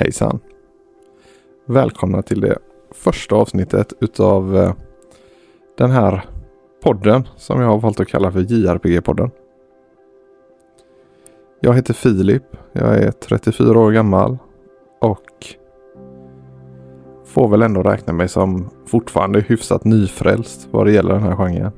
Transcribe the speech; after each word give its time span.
Hejsan! 0.00 0.40
Välkomna 1.66 2.22
till 2.22 2.40
det 2.40 2.58
första 2.90 3.34
avsnittet 3.34 3.92
utav 4.00 4.56
eh, 4.56 4.72
den 5.78 5.90
här 5.90 6.24
podden 6.82 7.28
som 7.36 7.60
jag 7.60 7.68
har 7.68 7.78
valt 7.78 8.00
att 8.00 8.08
kalla 8.08 8.32
för 8.32 8.40
JRPG-podden. 8.40 9.30
Jag 11.60 11.74
heter 11.74 11.94
Filip, 11.94 12.42
jag 12.72 12.96
är 12.96 13.10
34 13.10 13.78
år 13.78 13.92
gammal 13.92 14.38
och 15.00 15.46
får 17.24 17.48
väl 17.48 17.62
ändå 17.62 17.82
räkna 17.82 18.12
mig 18.12 18.28
som 18.28 18.70
fortfarande 18.86 19.40
hyfsat 19.40 19.84
nyfrälst 19.84 20.68
vad 20.70 20.86
det 20.86 20.92
gäller 20.92 21.14
den 21.14 21.22
här 21.22 21.36
genren. 21.36 21.72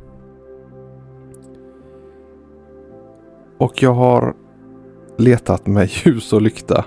Och 3.59 3.83
jag 3.83 3.95
har 3.95 4.35
letat 5.17 5.67
med 5.67 5.89
ljus 6.05 6.33
och 6.33 6.43
lykta 6.43 6.85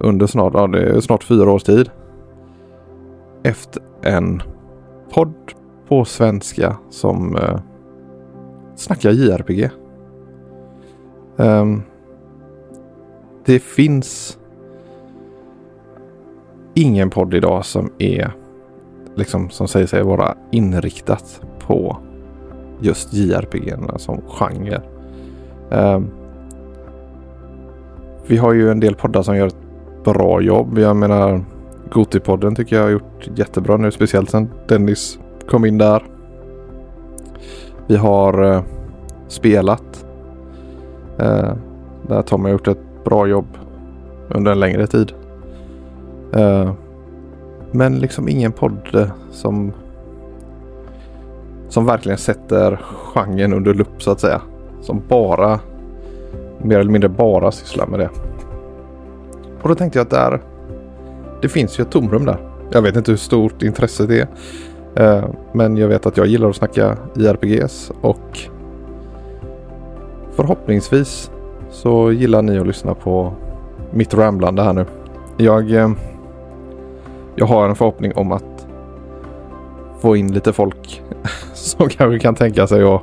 under 0.00 0.26
snart, 0.26 0.54
ja, 0.54 0.66
det 0.66 0.82
är 0.82 1.00
snart 1.00 1.24
fyra 1.24 1.52
års 1.52 1.62
tid. 1.62 1.90
Efter 3.42 3.82
en 4.02 4.42
podd 5.10 5.34
på 5.88 6.04
svenska 6.04 6.76
som 6.90 7.36
eh, 7.36 7.60
snackar 8.76 9.10
JRPG. 9.10 9.70
Um, 11.36 11.46
ehm, 11.46 11.82
det 13.44 13.58
finns 13.58 14.38
ingen 16.74 17.10
podd 17.10 17.34
idag 17.34 17.64
som 17.64 17.92
är 17.98 18.32
liksom 19.14 19.50
som 19.50 19.68
säger 19.68 19.86
sig 19.86 20.02
vara 20.02 20.36
inriktat 20.50 21.40
på 21.58 21.96
just 22.80 23.12
JRPG 23.12 23.74
som 23.96 24.20
genre. 24.28 24.80
Um, 25.70 26.10
vi 28.26 28.36
har 28.36 28.52
ju 28.52 28.70
en 28.70 28.80
del 28.80 28.94
poddar 28.94 29.22
som 29.22 29.36
gör 29.36 29.46
ett 29.46 29.63
bra 30.04 30.40
jobb. 30.40 30.78
Jag 30.78 30.96
menar 30.96 31.44
Gotipodden 31.90 32.54
tycker 32.54 32.76
jag 32.76 32.82
har 32.82 32.90
gjort 32.90 33.28
jättebra 33.34 33.76
nu. 33.76 33.90
Speciellt 33.90 34.30
sen 34.30 34.50
Dennis 34.68 35.18
kom 35.48 35.64
in 35.64 35.78
där. 35.78 36.02
Vi 37.86 37.96
har 37.96 38.42
eh, 38.42 38.62
spelat. 39.28 40.06
Eh, 41.18 41.52
där 42.08 42.22
Tom 42.22 42.44
har 42.44 42.50
gjort 42.50 42.68
ett 42.68 43.04
bra 43.04 43.26
jobb 43.26 43.46
under 44.28 44.52
en 44.52 44.60
längre 44.60 44.86
tid. 44.86 45.12
Eh, 46.32 46.72
men 47.70 47.98
liksom 47.98 48.28
ingen 48.28 48.52
podd 48.52 48.94
eh, 48.94 49.08
som 49.30 49.72
som 51.68 51.86
verkligen 51.86 52.18
sätter 52.18 52.80
genren 53.14 53.52
under 53.52 53.74
lupp 53.74 54.02
så 54.02 54.10
att 54.10 54.20
säga. 54.20 54.40
Som 54.80 55.02
bara 55.08 55.60
mer 56.58 56.78
eller 56.78 56.90
mindre 56.90 57.08
bara 57.08 57.52
sysslar 57.52 57.86
med 57.86 58.00
det. 58.00 58.10
Och 59.64 59.70
då 59.70 59.74
tänkte 59.74 59.98
jag 59.98 60.04
att 60.04 60.10
där, 60.10 60.40
det 61.42 61.48
finns 61.48 61.78
ju 61.78 61.82
ett 61.82 61.90
tomrum 61.90 62.24
där. 62.24 62.38
Jag 62.70 62.82
vet 62.82 62.96
inte 62.96 63.10
hur 63.10 63.18
stort 63.18 63.62
intresset 63.62 64.10
är. 64.10 64.26
Eh, 64.96 65.24
men 65.52 65.76
jag 65.76 65.88
vet 65.88 66.06
att 66.06 66.16
jag 66.16 66.26
gillar 66.26 66.48
att 66.48 66.56
snacka 66.56 66.96
IRPGs 67.16 67.92
och 68.00 68.38
förhoppningsvis 70.32 71.30
så 71.70 72.12
gillar 72.12 72.42
ni 72.42 72.58
att 72.58 72.66
lyssna 72.66 72.94
på 72.94 73.32
mitt 73.90 74.14
ramblande 74.14 74.62
här 74.62 74.72
nu. 74.72 74.86
Jag, 75.36 75.72
eh, 75.72 75.90
jag 77.36 77.46
har 77.46 77.68
en 77.68 77.76
förhoppning 77.76 78.12
om 78.14 78.32
att 78.32 78.66
få 80.00 80.16
in 80.16 80.32
lite 80.32 80.52
folk 80.52 81.02
som 81.54 81.88
kanske 81.88 82.18
kan 82.18 82.34
tänka 82.34 82.66
sig 82.66 82.82
att 82.82 83.02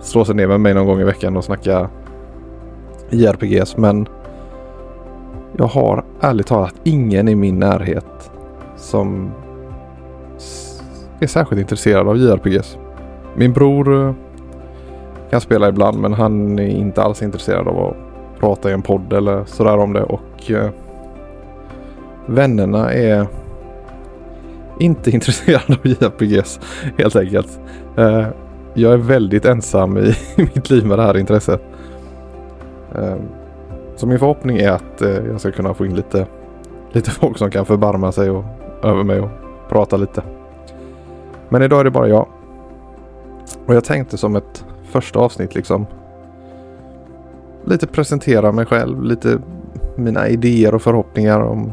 slå 0.00 0.24
sig 0.24 0.34
ner 0.34 0.46
med 0.46 0.60
mig 0.60 0.74
någon 0.74 0.86
gång 0.86 1.00
i 1.00 1.04
veckan 1.04 1.36
och 1.36 1.44
snacka 1.44 1.90
IRPGs. 3.10 3.76
Men 3.76 4.06
jag 5.56 5.66
har 5.66 6.04
ärligt 6.20 6.46
talat 6.46 6.74
ingen 6.84 7.28
i 7.28 7.34
min 7.34 7.58
närhet 7.58 8.30
som 8.76 9.30
är 11.20 11.26
särskilt 11.26 11.60
intresserad 11.60 12.08
av 12.08 12.16
JRPGs. 12.16 12.78
Min 13.36 13.52
bror 13.52 14.06
eh, 14.06 14.14
kan 15.30 15.40
spela 15.40 15.68
ibland 15.68 15.98
men 15.98 16.12
han 16.12 16.58
är 16.58 16.68
inte 16.68 17.02
alls 17.02 17.22
intresserad 17.22 17.68
av 17.68 17.78
att 17.78 17.96
prata 18.40 18.70
i 18.70 18.72
en 18.72 18.82
podd 18.82 19.12
eller 19.12 19.44
sådär 19.44 19.78
om 19.78 19.92
det 19.92 20.02
och 20.02 20.50
eh, 20.50 20.70
vännerna 22.26 22.92
är 22.92 23.26
inte 24.78 25.10
intresserade 25.14 25.74
av 25.74 25.86
JRPGs 25.86 26.60
helt 26.98 27.16
enkelt. 27.16 27.60
Eh, 27.96 28.26
jag 28.74 28.92
är 28.92 28.96
väldigt 28.96 29.44
ensam 29.44 29.98
i 29.98 30.14
mitt 30.36 30.70
liv 30.70 30.86
med 30.86 30.98
det 30.98 31.02
här 31.02 31.18
intresset. 31.18 31.62
Eh, 32.94 33.16
så 33.96 34.06
min 34.06 34.18
förhoppning 34.18 34.58
är 34.58 34.70
att 34.70 35.02
eh, 35.02 35.26
jag 35.26 35.40
ska 35.40 35.52
kunna 35.52 35.74
få 35.74 35.86
in 35.86 35.94
lite, 35.94 36.26
lite 36.92 37.10
folk 37.10 37.38
som 37.38 37.50
kan 37.50 37.66
förbarma 37.66 38.12
sig 38.12 38.30
och, 38.30 38.44
över 38.82 39.04
mig 39.04 39.20
och 39.20 39.30
prata 39.68 39.96
lite. 39.96 40.22
Men 41.48 41.62
idag 41.62 41.80
är 41.80 41.84
det 41.84 41.90
bara 41.90 42.08
jag. 42.08 42.26
Och 43.66 43.74
jag 43.74 43.84
tänkte 43.84 44.18
som 44.18 44.36
ett 44.36 44.64
första 44.82 45.18
avsnitt 45.18 45.54
liksom 45.54 45.86
lite 47.64 47.86
presentera 47.86 48.52
mig 48.52 48.66
själv, 48.66 49.02
lite 49.02 49.38
mina 49.96 50.28
idéer 50.28 50.74
och 50.74 50.82
förhoppningar 50.82 51.40
om, 51.40 51.72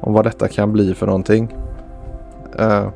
om 0.00 0.12
vad 0.12 0.24
detta 0.24 0.48
kan 0.48 0.72
bli 0.72 0.94
för 0.94 1.06
någonting. 1.06 1.54
Uh, 2.60 2.88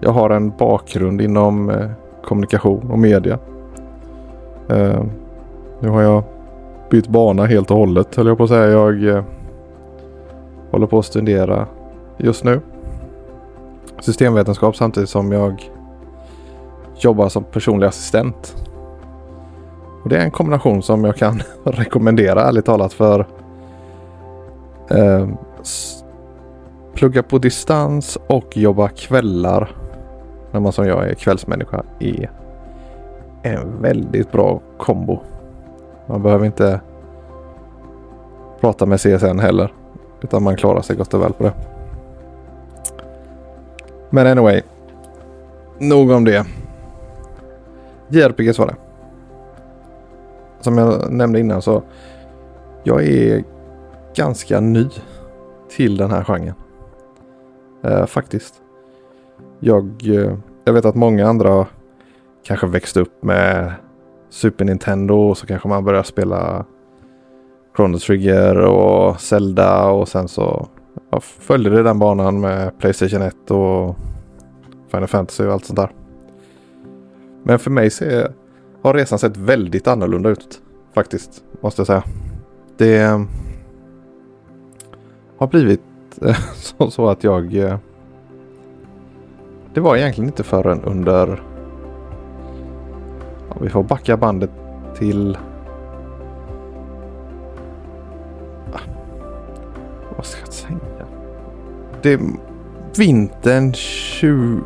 jag 0.00 0.10
har 0.10 0.30
en 0.30 0.52
bakgrund 0.58 1.20
inom 1.20 1.70
uh, 1.70 1.90
kommunikation 2.24 2.90
och 2.90 2.98
media. 2.98 3.38
Uh, 4.72 5.04
nu 5.80 5.88
har 5.88 6.02
jag 6.02 6.22
bytt 6.90 7.08
bana 7.08 7.46
helt 7.46 7.70
och 7.70 7.76
hållet 7.76 8.14
höll 8.14 8.26
jag 8.26 8.38
på 8.38 8.44
att 8.44 8.50
säga. 8.50 8.66
Jag 8.66 9.08
eh, 9.08 9.24
håller 10.70 10.86
på 10.86 10.98
att 10.98 11.04
studera 11.04 11.66
just 12.18 12.44
nu. 12.44 12.60
Systemvetenskap 14.00 14.76
samtidigt 14.76 15.08
som 15.08 15.32
jag 15.32 15.70
jobbar 16.98 17.28
som 17.28 17.44
personlig 17.44 17.86
assistent. 17.86 18.56
Och 20.02 20.08
Det 20.08 20.16
är 20.16 20.20
en 20.20 20.30
kombination 20.30 20.82
som 20.82 21.04
jag 21.04 21.16
kan 21.16 21.42
rekommendera 21.64 22.42
ärligt 22.42 22.64
talat 22.64 22.92
för 22.92 23.26
eh, 24.90 25.28
plugga 26.94 27.22
på 27.22 27.38
distans 27.38 28.18
och 28.26 28.56
jobba 28.56 28.88
kvällar 28.88 29.70
när 30.52 30.60
man 30.60 30.72
som 30.72 30.86
jag 30.86 31.10
är 31.10 31.14
kvällsmänniska 31.14 31.82
är 31.98 32.30
en 33.42 33.82
väldigt 33.82 34.32
bra 34.32 34.60
kombo. 34.78 35.20
Man 36.10 36.22
behöver 36.22 36.46
inte 36.46 36.80
prata 38.60 38.86
med 38.86 39.00
CSN 39.00 39.38
heller. 39.38 39.72
Utan 40.20 40.42
man 40.42 40.56
klarar 40.56 40.82
sig 40.82 40.96
gott 40.96 41.14
och 41.14 41.22
väl 41.22 41.32
på 41.32 41.44
det. 41.44 41.52
Men 44.10 44.26
anyway. 44.26 44.62
Nog 45.78 46.10
om 46.10 46.24
det. 46.24 46.46
JRPGs 48.08 48.58
var 48.58 48.66
det. 48.66 48.76
Som 50.60 50.78
jag 50.78 51.12
nämnde 51.12 51.40
innan 51.40 51.62
så. 51.62 51.82
Jag 52.82 53.02
är 53.02 53.44
ganska 54.14 54.60
ny 54.60 54.88
till 55.68 55.96
den 55.96 56.10
här 56.10 56.24
genren. 56.24 56.54
Eh, 57.82 58.06
faktiskt. 58.06 58.54
Jag, 59.60 59.84
eh, 60.04 60.36
jag 60.64 60.72
vet 60.72 60.84
att 60.84 60.94
många 60.94 61.28
andra 61.28 61.66
kanske 62.42 62.66
växte 62.66 63.00
upp 63.00 63.22
med 63.22 63.72
Super 64.30 64.64
Nintendo 64.64 65.14
och 65.14 65.38
så 65.38 65.46
kanske 65.46 65.68
man 65.68 65.84
börjar 65.84 66.02
spela 66.02 66.64
Chrono 67.76 67.98
Trigger 67.98 68.56
och 68.56 69.20
Zelda 69.20 69.86
och 69.86 70.08
sen 70.08 70.28
så 70.28 70.68
ja, 71.10 71.20
följde 71.20 71.70
det 71.70 71.82
den 71.82 71.98
banan 71.98 72.40
med 72.40 72.78
Playstation 72.78 73.22
1 73.22 73.50
och 73.50 73.96
Final 74.90 75.08
Fantasy 75.08 75.44
och 75.44 75.52
allt 75.52 75.64
sånt 75.64 75.76
där. 75.76 75.90
Men 77.42 77.58
för 77.58 77.70
mig 77.70 77.90
så 77.90 78.04
har 78.82 78.94
resan 78.94 79.18
sett 79.18 79.36
väldigt 79.36 79.86
annorlunda 79.86 80.30
ut 80.30 80.62
faktiskt, 80.94 81.44
måste 81.60 81.80
jag 81.80 81.86
säga. 81.86 82.02
Det 82.76 82.98
ehm, 82.98 83.28
har 85.38 85.46
blivit 85.46 85.82
så, 86.54 86.90
så 86.90 87.08
att 87.08 87.24
jag... 87.24 87.56
Eh, 87.56 87.78
det 89.74 89.80
var 89.80 89.96
egentligen 89.96 90.28
inte 90.28 90.42
förrän 90.42 90.84
under 90.84 91.42
och 93.60 93.66
vi 93.66 93.70
får 93.70 93.82
backa 93.82 94.16
bandet 94.16 94.50
till... 94.98 95.38
Ah, 98.72 98.80
vad 100.16 100.26
ska 100.26 100.40
jag 100.40 100.52
säga? 100.52 100.78
Det 102.02 102.12
är 102.12 102.20
vintern 102.98 103.72
20... 103.72 104.60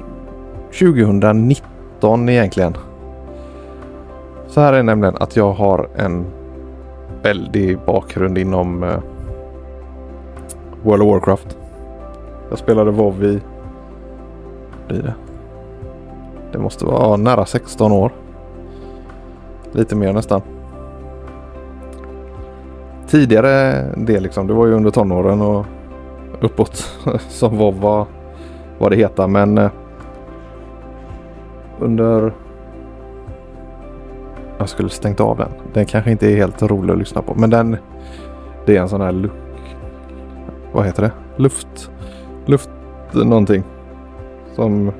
2019 0.78 2.28
egentligen. 2.28 2.76
Så 4.46 4.60
här 4.60 4.72
är 4.72 4.82
nämligen 4.82 5.16
att 5.20 5.36
jag 5.36 5.52
har 5.52 5.88
en 5.96 6.26
väldig 7.22 7.78
bakgrund 7.86 8.38
inom 8.38 8.82
uh, 8.82 8.98
World 10.82 11.02
of 11.02 11.08
Warcraft. 11.08 11.58
Jag 12.50 12.58
spelade 12.58 12.90
WoW 12.90 13.24
i... 13.24 13.40
Blir 14.88 15.02
det? 15.02 15.14
Det 16.52 16.58
måste 16.58 16.84
vara 16.84 17.16
nära 17.16 17.46
16 17.46 17.92
år. 17.92 18.12
Lite 19.74 19.96
mer 19.96 20.12
nästan. 20.12 20.42
tidigare 23.06 23.84
det 23.96 24.20
liksom. 24.20 24.46
Det 24.46 24.54
var 24.54 24.66
ju 24.66 24.72
under 24.72 24.90
tonåren 24.90 25.40
och 25.40 25.66
uppåt 26.40 26.76
som 27.28 27.58
var 27.58 27.72
vad, 27.72 28.06
vad 28.78 28.92
det 28.92 28.96
heter. 28.96 29.26
Men 29.26 29.58
eh, 29.58 29.70
under... 31.80 32.32
Jag 34.58 34.68
skulle 34.68 34.88
stängt 34.88 35.20
av 35.20 35.36
den. 35.36 35.48
Den 35.72 35.86
kanske 35.86 36.10
inte 36.10 36.32
är 36.32 36.36
helt 36.36 36.62
rolig 36.62 36.92
att 36.92 36.98
lyssna 36.98 37.22
på. 37.22 37.34
Men 37.34 37.50
den... 37.50 37.76
Det 38.66 38.76
är 38.76 38.80
en 38.80 38.88
sån 38.88 39.00
här 39.00 39.12
luck.. 39.12 39.32
Vad 40.72 40.86
heter 40.86 41.02
det? 41.02 41.12
Luft... 41.36 41.90
Luft 42.46 42.70
någonting. 43.12 43.62
Som 44.54 44.92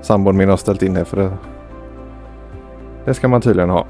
sambon 0.00 0.36
min 0.36 0.48
har 0.48 0.56
ställt 0.56 0.82
in 0.82 0.96
här 0.96 1.04
för 1.04 1.16
det. 1.16 1.30
Det 3.04 3.14
ska 3.14 3.28
man 3.28 3.40
tydligen 3.40 3.70
ha 3.70 3.86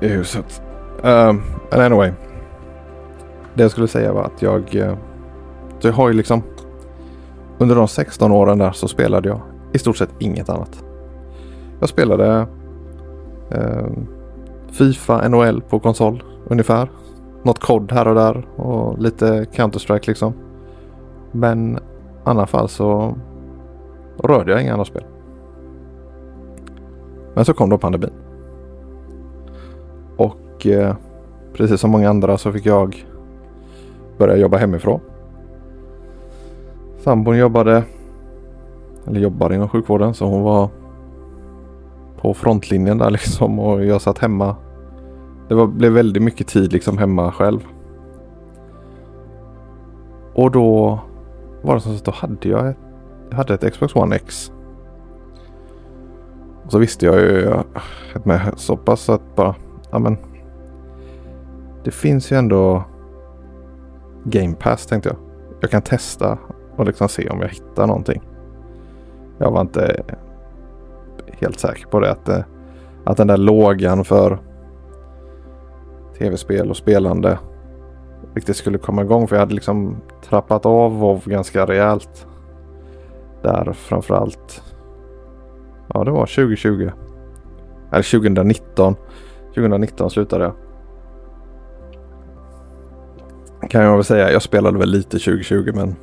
i 0.00 0.08
huset. 0.08 0.62
Um, 1.02 1.42
anyway. 1.70 2.12
Det 3.54 3.62
jag 3.62 3.70
skulle 3.70 3.88
säga 3.88 4.12
var 4.12 4.22
att 4.22 4.42
jag... 4.42 4.74
Uh, 4.74 4.94
så 5.78 5.88
jag 5.88 5.92
har 5.92 6.08
ju 6.08 6.14
liksom... 6.14 6.42
Under 7.58 7.76
de 7.76 7.88
16 7.88 8.32
åren 8.32 8.58
där 8.58 8.72
så 8.72 8.88
spelade 8.88 9.28
jag 9.28 9.40
i 9.72 9.78
stort 9.78 9.96
sett 9.96 10.10
inget 10.18 10.48
annat. 10.48 10.84
Jag 11.80 11.88
spelade 11.88 12.46
uh, 13.54 13.88
Fifa, 14.72 15.28
NHL 15.28 15.60
på 15.60 15.80
konsol 15.80 16.22
ungefär. 16.46 16.90
Något 17.42 17.58
kod 17.58 17.92
här 17.92 18.08
och 18.08 18.14
där 18.14 18.46
och 18.56 18.98
lite 18.98 19.44
Counter-Strike 19.44 20.08
liksom. 20.08 20.32
Men 21.32 21.76
i 21.76 21.80
alla 22.24 22.46
fall 22.46 22.68
så 22.68 23.16
rörde 24.24 24.52
jag 24.52 24.62
inga 24.62 24.72
andra 24.72 24.84
spel. 24.84 25.04
Men 27.34 27.44
så 27.44 27.54
kom 27.54 27.70
då 27.70 27.78
pandemin. 27.78 28.27
Och 30.58 30.66
eh, 30.66 30.94
precis 31.52 31.80
som 31.80 31.90
många 31.90 32.10
andra 32.10 32.38
så 32.38 32.52
fick 32.52 32.66
jag 32.66 33.06
börja 34.18 34.36
jobba 34.36 34.56
hemifrån. 34.56 35.00
Sambon 36.98 37.38
jobbade, 37.38 37.82
eller 39.06 39.20
jobbar 39.20 39.52
inom 39.52 39.68
sjukvården 39.68 40.14
så 40.14 40.26
hon 40.26 40.42
var 40.42 40.68
på 42.20 42.34
frontlinjen 42.34 42.98
där 42.98 43.10
liksom 43.20 43.58
och 43.58 43.84
jag 43.84 44.00
satt 44.00 44.18
hemma. 44.18 44.56
Det 45.48 45.54
var, 45.54 45.66
blev 45.66 45.92
väldigt 45.92 46.22
mycket 46.22 46.46
tid 46.46 46.72
liksom 46.72 46.98
hemma 46.98 47.32
själv. 47.32 47.66
Och 50.34 50.50
då 50.50 51.00
var 51.62 51.74
det 51.74 51.80
så 51.80 51.90
att 51.90 52.04
då 52.04 52.12
hade 52.12 52.48
jag 52.48 52.68
ett, 52.68 52.78
jag 53.30 53.36
hade 53.36 53.54
ett 53.54 53.72
Xbox 53.72 53.96
One 53.96 54.16
X. 54.16 54.52
Och 56.64 56.72
så 56.72 56.78
visste 56.78 57.06
jag 57.06 57.20
ju 57.20 57.54
med 58.24 58.52
så 58.56 58.76
pass 58.76 59.08
att 59.08 59.36
bara, 59.36 59.54
ja 59.90 59.98
men. 59.98 60.16
Det 61.88 61.92
finns 61.92 62.32
ju 62.32 62.36
ändå 62.36 62.84
Game 64.24 64.54
Pass 64.54 64.86
tänkte 64.86 65.08
jag. 65.08 65.18
Jag 65.60 65.70
kan 65.70 65.82
testa 65.82 66.38
och 66.76 66.86
liksom 66.86 67.08
se 67.08 67.28
om 67.28 67.40
jag 67.40 67.48
hittar 67.48 67.86
någonting. 67.86 68.22
Jag 69.38 69.50
var 69.50 69.60
inte 69.60 70.02
helt 71.30 71.60
säker 71.60 71.86
på 71.86 72.00
det. 72.00 72.10
Att, 72.10 72.28
eh, 72.28 72.40
att 73.04 73.16
den 73.16 73.26
där 73.26 73.36
lågan 73.36 74.04
för 74.04 74.38
tv-spel 76.18 76.70
och 76.70 76.76
spelande 76.76 77.38
riktigt 78.34 78.56
skulle 78.56 78.78
komma 78.78 79.02
igång. 79.02 79.28
För 79.28 79.36
jag 79.36 79.40
hade 79.40 79.54
liksom 79.54 79.96
trappat 80.28 80.66
av 80.66 80.98
WoW 80.98 81.22
ganska 81.24 81.66
rejält. 81.66 82.26
Där 83.42 83.72
framförallt. 83.72 84.62
Ja, 85.94 86.04
det 86.04 86.10
var 86.10 86.26
2020. 86.26 86.90
Eller 87.92 88.18
2019. 88.20 88.94
2019 89.54 90.10
slutade 90.10 90.44
jag. 90.44 90.67
Kan 93.70 93.82
jag 93.82 93.94
väl 93.94 94.04
säga. 94.04 94.32
Jag 94.32 94.42
spelade 94.42 94.78
väl 94.78 94.90
lite 94.90 95.18
2020 95.18 95.72
men 95.74 95.96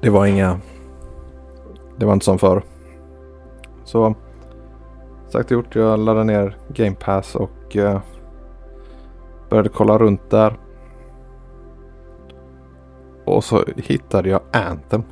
det 0.00 0.10
var 0.10 0.26
inga. 0.26 0.60
Det 1.96 2.06
var 2.06 2.12
inte 2.12 2.24
som 2.24 2.38
förr. 2.38 2.62
Så 3.84 4.14
sagt 5.28 5.46
och 5.46 5.52
gjort. 5.52 5.74
Jag 5.74 5.98
laddade 5.98 6.24
ner 6.24 6.56
Game 6.68 6.96
Pass 6.96 7.34
och 7.34 7.76
uh, 7.76 7.98
började 9.50 9.68
kolla 9.68 9.98
runt 9.98 10.30
där. 10.30 10.58
Och 13.24 13.44
så 13.44 13.64
hittade 13.76 14.28
jag 14.28 14.40
Anthem. 14.52 15.02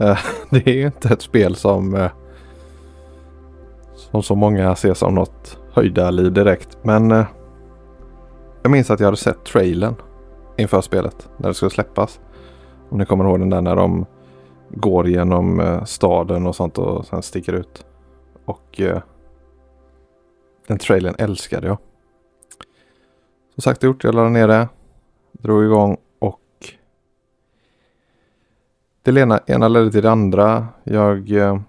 Uh, 0.00 0.18
det 0.50 0.66
är 0.66 0.86
inte 0.86 1.08
ett 1.08 1.22
spel 1.22 1.54
som 1.54 1.94
uh, 1.94 2.10
som 3.94 4.22
så 4.22 4.34
många 4.34 4.76
ser 4.76 4.94
som 4.94 5.14
något 5.14 5.58
höjdarliv 5.72 6.32
direkt. 6.32 6.78
Men 6.82 7.24
jag 8.62 8.70
minns 8.70 8.90
att 8.90 9.00
jag 9.00 9.06
hade 9.06 9.16
sett 9.16 9.44
trailern 9.44 9.94
inför 10.56 10.80
spelet 10.80 11.28
när 11.36 11.48
det 11.48 11.54
skulle 11.54 11.70
släppas. 11.70 12.20
Om 12.90 12.98
ni 12.98 13.06
kommer 13.06 13.24
ihåg 13.24 13.38
den 13.38 13.50
där 13.50 13.60
när 13.60 13.76
de 13.76 14.06
går 14.68 15.08
genom 15.08 15.60
eh, 15.60 15.84
staden 15.84 16.46
och 16.46 16.56
sånt 16.56 16.78
och 16.78 17.06
sen 17.06 17.22
sticker 17.22 17.52
ut. 17.52 17.86
Och 18.44 18.80
eh, 18.80 19.02
den 20.66 20.78
trailern 20.78 21.14
älskade 21.18 21.66
jag. 21.66 21.78
Så 23.54 23.60
sagt 23.60 23.82
gjort, 23.82 24.04
jag 24.04 24.14
laddade 24.14 24.32
ner 24.32 24.48
det. 24.48 24.68
Drog 25.32 25.64
igång 25.64 25.96
och 26.18 26.40
det 29.02 29.20
ena, 29.20 29.40
ena 29.46 29.68
ledde 29.68 29.92
till 29.92 30.02
det 30.02 30.10
andra. 30.10 30.66
Jag 30.84 31.30
eh, 31.30 31.60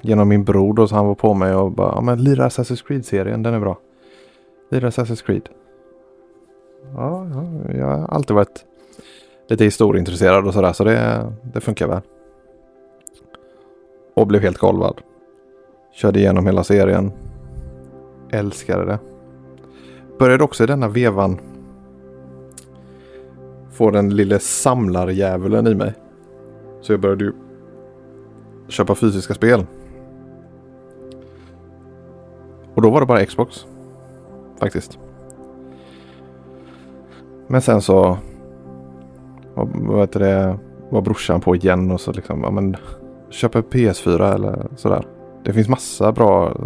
genom 0.00 0.28
min 0.28 0.44
bror 0.44 0.74
då 0.74 0.88
så 0.88 0.94
han 0.94 1.06
var 1.06 1.14
på 1.14 1.34
mig 1.34 1.54
och 1.54 1.72
bara, 1.72 1.92
ja 1.94 2.00
men 2.00 2.24
lira 2.24 2.48
Assassin's 2.48 2.86
Creed-serien, 2.86 3.42
den 3.42 3.54
är 3.54 3.60
bra. 3.60 3.78
Fyra 4.72 4.88
Assassin's 4.88 5.24
Creed. 5.26 5.48
Ja, 6.94 7.26
ja, 7.34 7.72
jag 7.74 7.86
har 7.86 8.06
alltid 8.06 8.36
varit 8.36 8.64
lite 9.48 9.64
historieintresserad 9.64 10.46
och 10.46 10.54
sådär 10.54 10.72
så 10.72 10.84
det, 10.84 11.32
det 11.42 11.60
funkar 11.60 11.88
väl. 11.88 12.00
Och 14.14 14.26
blev 14.26 14.42
helt 14.42 14.58
golvad. 14.58 15.00
Körde 15.92 16.18
igenom 16.18 16.46
hela 16.46 16.64
serien. 16.64 17.12
Älskade 18.30 18.84
det. 18.84 18.98
Började 20.18 20.44
också 20.44 20.64
i 20.64 20.66
denna 20.66 20.88
vevan 20.88 21.40
få 23.70 23.90
den 23.90 24.16
lille 24.16 24.38
samlarjävulen 24.38 25.66
i 25.66 25.74
mig. 25.74 25.94
Så 26.80 26.92
jag 26.92 27.00
började 27.00 27.24
ju 27.24 27.32
köpa 28.68 28.94
fysiska 28.94 29.34
spel. 29.34 29.66
Och 32.74 32.82
då 32.82 32.90
var 32.90 33.00
det 33.00 33.06
bara 33.06 33.26
Xbox. 33.26 33.66
Faktiskt. 34.62 34.98
Men 37.46 37.60
sen 37.60 37.80
så 37.80 38.16
vad 39.54 40.00
heter 40.00 40.20
det, 40.20 40.58
var 40.90 41.00
brorsan 41.00 41.40
på 41.40 41.56
igen 41.56 41.90
och 41.90 42.00
så 42.00 42.12
liksom, 42.12 42.40
ja 42.42 42.50
men 42.50 42.76
köpa 43.30 43.60
PS4 43.60 44.34
eller 44.34 44.66
sådär. 44.76 45.04
Det 45.44 45.52
finns 45.52 45.68
massa 45.68 46.12
bra. 46.12 46.56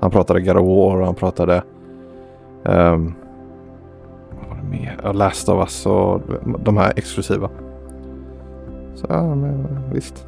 Han 0.00 0.10
pratade 0.10 0.40
God 0.40 0.56
of 0.56 0.66
War 0.66 1.00
och 1.00 1.06
han 1.06 1.14
pratade 1.14 1.62
um, 2.62 3.14
vad 4.30 4.48
var 4.48 4.56
det 4.56 4.70
mer? 4.70 5.12
Last 5.12 5.48
of 5.48 5.58
Us 5.58 5.86
och 5.86 6.20
de 6.64 6.76
här 6.76 6.92
exklusiva. 6.96 7.50
Så 8.94 9.06
ja, 9.08 9.34
men 9.34 9.66
visst. 9.92 10.26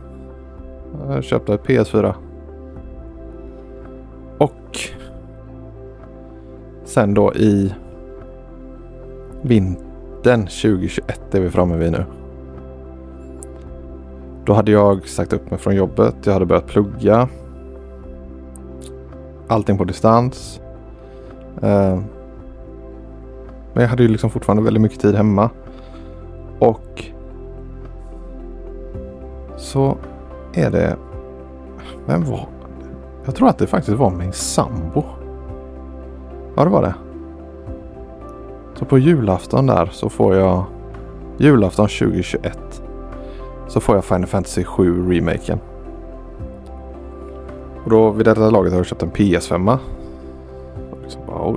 Jag 1.09 1.25
köpte 1.25 1.55
ett 1.55 1.65
PS4. 1.65 2.15
Sen 6.93 7.15
då 7.15 7.35
i 7.35 7.75
vintern 9.43 10.41
2021 10.41 11.35
är 11.35 11.41
vi 11.41 11.51
framme 11.51 11.77
vid 11.77 11.93
nu. 11.93 12.05
Då 14.45 14.53
hade 14.53 14.71
jag 14.71 15.09
sagt 15.09 15.33
upp 15.33 15.51
mig 15.51 15.59
från 15.59 15.77
jobbet. 15.77 16.15
Jag 16.25 16.33
hade 16.33 16.47
börjat 16.47 16.67
plugga. 16.67 17.29
Allting 19.49 19.79
på 19.79 19.85
distans. 19.85 20.61
Eh, 21.63 22.01
men 23.73 23.83
jag 23.83 23.89
hade 23.89 24.03
ju 24.03 24.09
liksom 24.09 24.31
fortfarande 24.31 24.63
väldigt 24.63 24.83
mycket 24.83 25.01
tid 25.01 25.15
hemma. 25.15 25.51
Och 26.59 27.05
så 29.57 29.97
är 30.55 30.71
det... 30.71 30.97
Vem 32.07 32.25
var 32.25 32.49
Jag 33.25 33.35
tror 33.35 33.49
att 33.49 33.59
det 33.59 33.67
faktiskt 33.67 33.99
var 33.99 34.11
min 34.11 34.33
sambo. 34.33 35.05
Ja, 36.55 36.65
det 36.65 36.71
var 36.71 36.83
det. 36.83 36.95
Så 38.75 38.85
på 38.85 38.99
julafton 38.99 39.67
där 39.67 39.87
så 39.87 40.09
får 40.09 40.37
jag 40.37 40.65
julafton 41.39 41.89
2021 41.89 42.83
så 43.73 43.81
får 43.81 43.95
jag 43.95 44.05
Final 44.05 44.27
Fantasy 44.27 44.65
7 44.65 45.13
remaken. 45.13 45.59
Och 47.85 47.91
då 47.91 48.11
vid 48.11 48.27
detta 48.27 48.51
laget 48.51 48.73
har 48.73 48.79
jag 48.79 48.87
köpt 48.87 49.03
en 49.03 49.11
PS5. 49.11 49.79
Liksom 51.03 51.23
bara, 51.27 51.57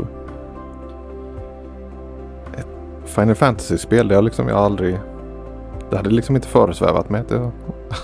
Ett 2.57 2.67
Final 3.05 3.35
Fantasy-spel, 3.35 4.07
det 4.07 4.15
har 4.15 4.21
liksom 4.21 4.47
jag 4.47 4.57
aldrig... 4.57 4.99
Det 5.89 5.97
hade 5.97 6.09
liksom 6.09 6.35
inte 6.35 6.47
föresvävat 6.47 7.09
mig 7.09 7.21
att 7.21 7.31
jag, 7.31 7.51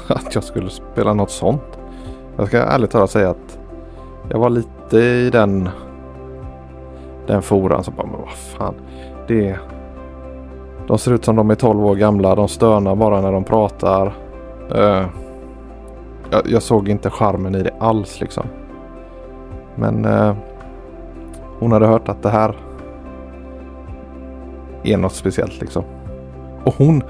att 0.18 0.36
jag 0.36 0.44
skulle 0.44 0.70
spela 0.70 1.14
något 1.14 1.32
sånt. 1.32 1.80
Jag 2.38 2.48
ska 2.48 2.58
ärligt 2.58 2.92
talat 2.92 3.12
säga 3.12 3.30
att 3.30 3.60
jag 4.30 4.40
var 4.40 4.50
lite 4.50 4.98
i 4.98 5.30
den 5.30 5.70
den 7.28 7.42
foran 7.42 7.84
så 7.84 7.92
bara, 7.92 8.08
men 8.08 8.20
vad 8.20 8.30
fan. 8.30 8.76
Det 9.28 9.50
är... 9.50 9.60
De 10.88 10.98
ser 10.98 11.14
ut 11.14 11.26
som 11.26 11.36
de 11.36 11.50
är 11.50 11.56
12 11.56 11.86
år 11.86 11.96
gamla. 11.96 12.36
De 12.36 12.48
stönar 12.48 12.96
bara 12.96 13.22
när 13.22 13.32
de 13.32 13.44
pratar. 13.44 14.14
Uh, 14.76 15.06
jag, 16.32 16.42
jag, 16.46 16.62
såg 16.62 16.90
inte 16.90 17.10
charmen 17.10 17.56
i 17.56 17.64
det 17.64 17.72
alls 17.80 18.22
liksom. 18.22 18.44
Men 19.76 20.06
uh, 20.06 20.36
hon 21.60 21.72
hade 21.72 21.86
hört 21.86 22.10
att 22.10 22.24
det 22.24 22.30
här 22.30 22.56
är 24.84 24.98
något 24.98 25.14
speciellt 25.14 25.62
liksom. 25.62 25.84
Och 26.64 26.74
hon, 26.78 27.04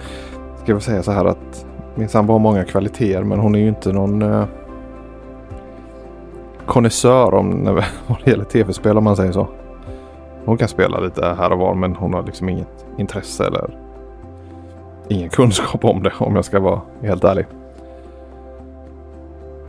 ska 0.63 0.75
vi 0.75 0.81
säga 0.81 1.03
så 1.03 1.11
här 1.11 1.25
att 1.25 1.65
min 1.95 2.09
sambo 2.09 2.33
har 2.33 2.39
många 2.39 2.63
kvaliteter 2.63 3.23
men 3.23 3.39
hon 3.39 3.55
är 3.55 3.59
ju 3.59 3.67
inte 3.67 3.93
någon 3.93 4.21
uh, 4.21 4.45
konnässör 6.65 7.33
om 7.33 7.49
när 7.49 7.73
det 8.25 8.31
gäller 8.31 8.43
tv-spel 8.43 8.97
om 8.97 9.03
man 9.03 9.15
säger 9.15 9.31
så. 9.31 9.47
Hon 10.45 10.57
kan 10.57 10.67
spela 10.67 10.99
lite 10.99 11.25
här 11.25 11.51
och 11.51 11.59
var 11.59 11.73
men 11.73 11.95
hon 11.95 12.13
har 12.13 12.23
liksom 12.23 12.49
inget 12.49 12.85
intresse 12.97 13.47
eller 13.47 13.77
ingen 15.07 15.29
kunskap 15.29 15.85
om 15.85 16.03
det 16.03 16.13
om 16.19 16.35
jag 16.35 16.45
ska 16.45 16.59
vara 16.59 16.81
helt 17.01 17.23
ärlig. 17.23 17.45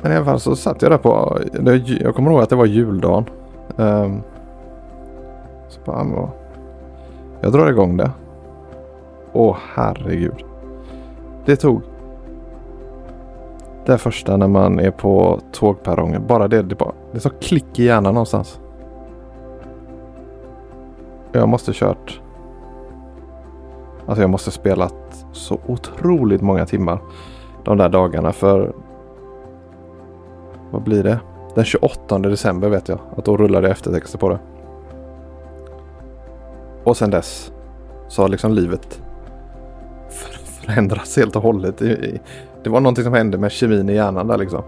Men 0.03 0.13
i 0.13 0.17
alla 0.17 0.25
fall 0.25 0.41
så 0.41 0.57
satt 0.57 0.83
jag 0.83 0.91
där 0.91 0.99
på, 0.99 1.39
jag 2.01 2.15
kommer 2.15 2.31
ihåg 2.31 2.41
att 2.41 2.51
det 2.51 2.57
var 2.57 2.67
juldagen. 2.67 3.25
Um, 3.77 4.23
så 5.69 5.81
bara, 5.85 6.29
jag 7.41 7.53
drar 7.53 7.71
igång 7.71 7.97
det. 7.97 8.11
Åh 9.33 9.57
herregud. 9.75 10.45
Det 11.45 11.57
tog 11.57 11.83
det 13.87 13.99
första 13.99 14.37
när 14.37 14.49
man 14.49 14.81
är 14.81 14.91
på 14.91 15.41
tågperrongen. 15.53 16.27
Bara 16.27 16.49
det, 16.49 16.63
det, 16.63 16.75
bara, 16.75 16.93
det 17.13 17.19
är 17.19 17.21
så 17.21 17.31
klick 17.31 17.79
i 17.79 17.85
hjärnan 17.85 18.15
någonstans. 18.15 18.61
Jag 21.33 21.49
måste 21.49 21.73
kört. 21.73 22.21
Alltså 24.07 24.23
jag 24.23 24.31
måste 24.31 24.51
spelat 24.51 25.27
så 25.33 25.59
otroligt 25.67 26.43
många 26.43 26.67
timmar 26.67 26.99
de 27.65 27.79
där 27.79 27.89
dagarna 27.89 28.33
för 28.33 28.73
vad 30.71 30.83
blir 30.83 31.03
det? 31.03 31.21
Den 31.55 31.65
28 31.65 32.19
december 32.19 32.69
vet 32.69 32.89
jag 32.89 32.99
att 33.17 33.25
då 33.25 33.37
rullade 33.37 33.67
jag 33.67 33.73
eftertexter 33.73 34.19
på 34.19 34.29
det. 34.29 34.39
Och 36.85 36.97
sen 36.97 37.11
dess 37.11 37.53
så 38.09 38.23
har 38.23 38.29
liksom 38.29 38.53
livet 38.53 39.03
förändrats 40.45 41.17
helt 41.17 41.37
och 41.37 41.43
hållet. 41.43 41.79
Det 42.63 42.71
var 42.71 42.81
någonting 42.81 43.05
som 43.05 43.13
hände 43.13 43.39
med 43.39 43.53
kemin 43.53 43.89
i 43.89 43.95
hjärnan 43.95 44.27
där 44.27 44.39
liksom. 44.39 44.63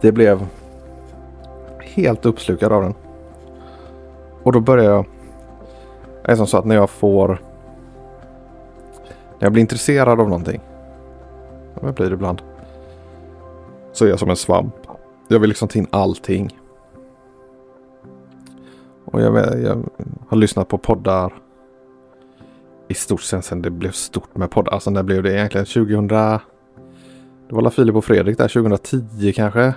Det 0.00 0.12
blev 0.12 0.46
helt 1.94 2.26
uppslukad 2.26 2.72
av 2.72 2.82
den. 2.82 2.94
Och 4.42 4.52
då 4.52 4.60
börjar 4.60 4.84
jag... 4.84 5.06
Det 6.24 6.32
är 6.32 6.36
som 6.36 6.46
så 6.46 6.58
att 6.58 6.64
när 6.64 6.74
jag 6.74 6.90
får... 6.90 7.28
När 9.38 9.46
jag 9.46 9.52
blir 9.52 9.60
intresserad 9.60 10.20
av 10.20 10.28
någonting. 10.28 10.60
Det 11.80 11.92
blir 11.92 12.06
det 12.06 12.14
ibland. 12.14 12.42
Så 13.92 14.04
är 14.04 14.08
jag 14.08 14.18
som 14.18 14.30
en 14.30 14.36
svamp. 14.36 14.74
Jag 15.28 15.38
vill 15.38 15.48
liksom 15.48 15.68
ta 15.68 15.78
in 15.78 15.86
allting. 15.90 16.58
Och 19.04 19.20
jag, 19.20 19.60
jag 19.60 19.82
har 20.28 20.36
lyssnat 20.36 20.68
på 20.68 20.78
poddar. 20.78 21.34
I 22.88 22.94
stort 22.94 23.22
sett 23.22 23.44
sen 23.44 23.62
det 23.62 23.70
blev 23.70 23.90
stort 23.90 24.36
med 24.36 24.50
poddar. 24.50 24.72
Alltså 24.72 24.90
när 24.90 25.02
blev 25.02 25.22
det 25.22 25.32
egentligen? 25.32 25.66
2000... 25.66 26.08
Det 26.08 27.54
var 27.54 27.62
la 27.62 27.70
Filip 27.70 27.94
och 27.94 28.04
Fredrik 28.04 28.38
där 28.38 28.48
2010 28.48 29.32
kanske. 29.32 29.74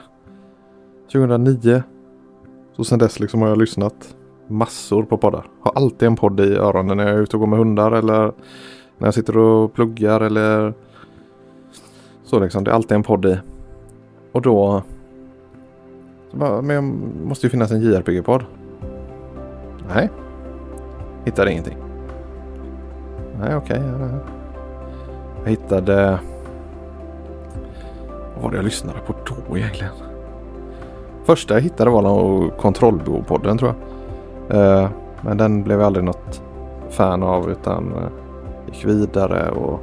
2009. 1.12 1.84
Så 2.76 2.84
sen 2.84 3.00
dess 3.00 3.20
liksom 3.20 3.42
har 3.42 3.50
jag 3.50 3.58
lyssnat 3.58 4.16
massor 4.48 5.04
på 5.04 5.18
poddar. 5.18 5.48
Har 5.62 5.72
alltid 5.76 6.08
en 6.08 6.16
podd 6.16 6.40
i 6.40 6.56
öronen 6.56 6.98
när 6.98 7.08
jag 7.08 7.16
är 7.16 7.22
ute 7.22 7.36
och 7.36 7.40
går 7.40 7.48
med 7.48 7.60
hundar 7.60 7.92
eller 7.92 8.32
när 8.98 9.08
jag 9.08 9.14
sitter 9.14 9.38
och 9.38 9.74
pluggar 9.74 10.22
eller 10.22 10.74
så 12.24 12.40
liksom. 12.40 12.64
Det 12.64 12.72
är 12.72 12.76
alltid 12.76 12.96
en 12.96 13.04
podd 13.04 13.26
i. 13.26 13.38
Och 14.32 14.42
då 14.42 14.84
bara, 16.32 16.62
men 16.62 16.76
jag 16.76 16.84
måste 17.28 17.46
ju 17.46 17.50
finnas 17.50 17.72
en 17.72 17.82
JRPG-podd. 17.82 18.44
Nej. 19.88 20.10
Hittade 21.26 21.52
ingenting. 21.52 21.78
Nej, 23.40 23.56
okej. 23.56 23.80
Okay. 23.80 24.10
Jag 25.44 25.50
hittade... 25.50 26.20
Vad 28.34 28.44
var 28.44 28.52
det 28.52 28.56
jag 28.56 28.66
lyssnade 28.66 29.00
på 29.00 29.16
då 29.26 29.58
egentligen? 29.58 29.94
Första 31.26 31.54
jag 31.54 31.62
hittade 31.62 31.92
var 31.92 32.02
nog 32.02 32.52
Kontrollbehov-podden 32.58 33.58
tror 33.58 33.74
jag. 34.48 34.58
Eh, 34.58 34.90
men 35.22 35.38
den 35.38 35.64
blev 35.64 35.80
jag 35.80 35.86
aldrig 35.86 36.06
något 36.06 36.42
fan 36.90 37.24
av 37.24 37.52
utan 37.52 37.94
eh, 37.94 38.10
gick 38.66 38.86
vidare 38.86 39.50
och 39.50 39.80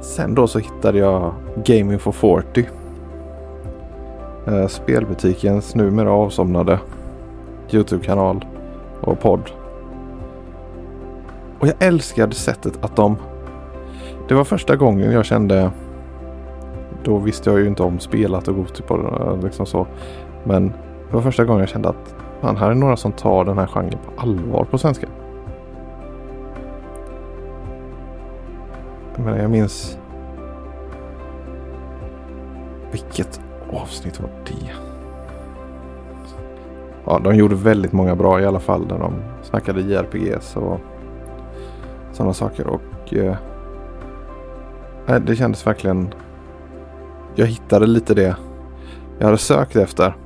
sen 0.00 0.34
då 0.34 0.46
så 0.46 0.58
hittade 0.58 0.98
jag 0.98 1.32
Gaming 1.64 1.98
for 1.98 2.12
40. 2.12 2.68
Eh, 4.46 4.66
spelbutikens 4.66 5.74
numera 5.74 6.12
avsomnade 6.12 6.78
Youtube-kanal 7.70 8.44
och 9.00 9.20
podd. 9.20 9.50
Och 11.58 11.66
jag 11.66 11.74
älskade 11.78 12.34
sättet 12.34 12.84
att 12.84 12.96
de... 12.96 13.16
Det 14.28 14.34
var 14.34 14.44
första 14.44 14.76
gången 14.76 15.12
jag 15.12 15.24
kände 15.24 15.70
då 17.04 17.18
visste 17.18 17.50
jag 17.50 17.60
ju 17.60 17.66
inte 17.66 17.82
om 17.82 17.98
spelat 17.98 18.48
och 18.48 18.56
Goti 18.56 18.82
på. 18.82 18.94
Eh, 18.94 19.44
liksom 19.44 19.66
så. 19.66 19.86
Men 20.44 20.68
det 21.08 21.14
var 21.14 21.20
första 21.20 21.44
gången 21.44 21.60
jag 21.60 21.68
kände 21.68 21.88
att 21.88 22.14
fan, 22.40 22.56
här 22.56 22.70
är 22.70 22.74
några 22.74 22.96
som 22.96 23.12
tar 23.12 23.44
den 23.44 23.58
här 23.58 23.66
genren 23.66 23.98
på 24.04 24.22
allvar 24.22 24.64
på 24.70 24.78
svenska. 24.78 25.06
Jag, 29.16 29.38
jag 29.38 29.50
minns... 29.50 29.98
Vilket 32.92 33.40
avsnitt 33.72 34.20
var 34.20 34.30
det? 34.46 34.72
Ja, 37.04 37.18
de 37.18 37.36
gjorde 37.36 37.54
väldigt 37.54 37.92
många 37.92 38.16
bra 38.16 38.40
i 38.40 38.46
alla 38.46 38.60
fall. 38.60 38.88
Där 38.88 38.98
de 38.98 39.12
snackade 39.42 39.80
JRPGs 39.80 40.56
och 40.56 40.80
sådana 42.12 42.34
saker. 42.34 42.66
Och 42.66 43.14
eh, 43.14 43.36
det 45.26 45.36
kändes 45.36 45.66
verkligen 45.66 46.14
jag 47.34 47.46
hittade 47.46 47.86
lite 47.86 48.14
det 48.14 48.36
jag 49.18 49.26
hade 49.26 49.38
sökt 49.38 49.76
efter. 49.76 50.16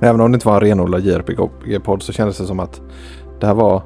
Även 0.00 0.20
om 0.20 0.32
det 0.32 0.36
inte 0.36 0.48
var 0.48 0.54
en 0.54 0.60
renodlad 0.60 1.00
JRPG-podd 1.00 2.02
så 2.02 2.12
kändes 2.12 2.38
det 2.38 2.44
som 2.44 2.60
att 2.60 2.80
det 3.40 3.46
här 3.46 3.54
var 3.54 3.82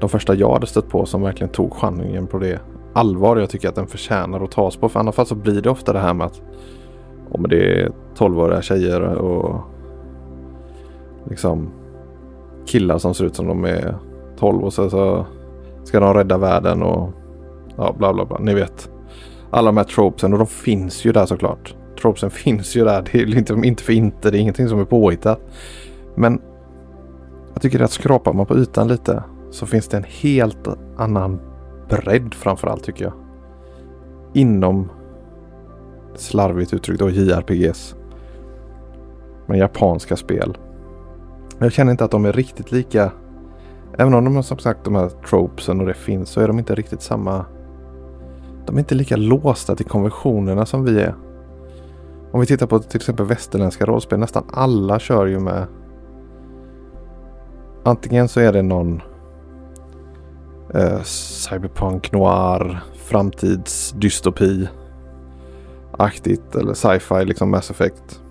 de 0.00 0.08
första 0.08 0.34
jag 0.34 0.52
hade 0.52 0.66
stött 0.66 0.88
på 0.88 1.06
som 1.06 1.22
verkligen 1.22 1.52
tog 1.52 1.72
genren 1.72 2.26
på 2.26 2.38
det 2.38 2.60
allvar 2.92 3.36
jag 3.36 3.50
tycker 3.50 3.68
att 3.68 3.74
den 3.74 3.86
förtjänar 3.86 4.44
att 4.44 4.50
tas 4.50 4.76
på. 4.76 4.88
För 4.88 5.00
annars 5.00 5.28
så 5.28 5.34
blir 5.34 5.62
det 5.62 5.70
ofta 5.70 5.92
det 5.92 5.98
här 5.98 6.14
med 6.14 6.26
att 6.26 6.42
om 7.30 7.48
det 7.48 7.80
är 7.80 7.92
12-åriga 8.16 8.62
tjejer 8.62 9.02
och 9.02 9.60
liksom 11.28 11.70
killar 12.66 12.98
som 12.98 13.14
ser 13.14 13.24
ut 13.24 13.36
som 13.36 13.46
de 13.46 13.64
är 13.64 13.94
12 14.38 14.64
och 14.64 14.72
så, 14.72 14.90
så 14.90 15.26
ska 15.84 16.00
de 16.00 16.14
rädda 16.14 16.38
världen 16.38 16.82
och 16.82 17.10
ja, 17.76 17.94
bla 17.98 18.12
bla 18.12 18.24
bla. 18.24 18.38
Ni 18.38 18.54
vet 18.54 18.90
alla 19.50 19.68
de 19.68 19.76
här 19.76 19.84
tropesen 19.84 20.32
och 20.32 20.38
de 20.38 20.46
finns 20.46 21.04
ju 21.04 21.12
där 21.12 21.26
såklart. 21.26 21.74
Tropesen 22.00 22.30
finns 22.44 22.76
ju 22.76 22.84
där. 22.84 23.08
Det 23.12 23.18
är 23.18 23.38
inte, 23.38 23.54
inte 23.54 23.82
för 23.82 23.92
inte. 23.92 24.30
Det 24.30 24.38
är 24.38 24.40
ingenting 24.40 24.68
som 24.68 24.80
är 24.80 24.84
påhittat. 24.84 25.40
Men 26.14 26.40
jag 27.52 27.62
tycker 27.62 27.80
att 27.80 27.90
skrapar 27.90 28.32
man 28.32 28.46
på 28.46 28.58
ytan 28.58 28.88
lite 28.88 29.22
så 29.50 29.66
finns 29.66 29.88
det 29.88 29.96
en 29.96 30.04
helt 30.04 30.68
annan 30.96 31.40
bredd 31.88 32.34
framförallt 32.34 32.84
tycker 32.84 33.04
jag. 33.04 33.12
Inom 34.34 34.90
slarvigt 36.14 36.74
uttryckt 36.74 37.00
då 37.00 37.10
JRPGs. 37.10 37.94
Men 39.46 39.58
japanska 39.58 40.16
spel. 40.16 40.58
Jag 41.58 41.72
känner 41.72 41.90
inte 41.92 42.04
att 42.04 42.10
de 42.10 42.24
är 42.24 42.32
riktigt 42.32 42.72
lika. 42.72 43.12
Även 43.98 44.14
om 44.14 44.24
de 44.24 44.36
har 44.36 44.42
som 44.42 44.58
sagt 44.58 44.84
de 44.84 44.94
här 44.94 45.08
tropesen 45.08 45.80
och 45.80 45.86
det 45.86 45.94
finns 45.94 46.30
så 46.30 46.40
är 46.40 46.48
de 46.48 46.58
inte 46.58 46.74
riktigt 46.74 47.02
samma 47.02 47.44
de 48.70 48.76
är 48.76 48.80
inte 48.80 48.94
lika 48.94 49.16
låsta 49.16 49.76
till 49.76 49.86
konventionerna 49.86 50.66
som 50.66 50.84
vi 50.84 51.00
är. 51.00 51.14
Om 52.32 52.40
vi 52.40 52.46
tittar 52.46 52.66
på 52.66 52.78
till 52.78 52.96
exempel 52.96 53.26
västerländska 53.26 53.86
rollspel. 53.86 54.18
Nästan 54.18 54.44
alla 54.52 54.98
kör 54.98 55.26
ju 55.26 55.40
med. 55.40 55.66
Antingen 57.84 58.28
så 58.28 58.40
är 58.40 58.52
det 58.52 58.62
någon 58.62 59.02
eh, 60.74 61.02
cyberpunk 61.02 62.12
noir 62.12 62.80
framtidsdystopi 62.94 64.68
aktigt 65.92 66.56
eller 66.56 66.74
sci-fi 66.74 67.24
liksom 67.24 67.50
Mass 67.50 67.70
Effect. 67.70 68.22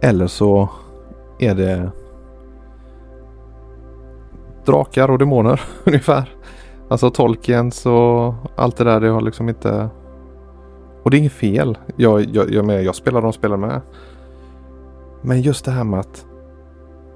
Eller 0.00 0.26
så 0.26 0.68
är 1.38 1.54
det 1.54 1.90
drakar 4.64 5.08
och 5.08 5.18
demoner 5.18 5.60
ungefär. 5.84 6.34
Alltså 6.92 7.10
Tolkiens 7.10 7.86
och 7.86 8.34
allt 8.56 8.76
det 8.76 8.84
där, 8.84 9.00
det 9.00 9.08
har 9.08 9.20
liksom 9.20 9.48
inte... 9.48 9.88
Och 11.02 11.10
det 11.10 11.16
är 11.16 11.18
inget 11.18 11.32
fel. 11.32 11.78
Jag, 11.96 12.24
jag, 12.34 12.50
jag, 12.50 12.64
med, 12.64 12.84
jag 12.84 12.94
spelar 12.94 13.22
de 13.22 13.32
spelar 13.32 13.56
med. 13.56 13.80
Men 15.22 15.42
just 15.42 15.64
det 15.64 15.70
här 15.70 15.84
med 15.84 16.00
att, 16.00 16.26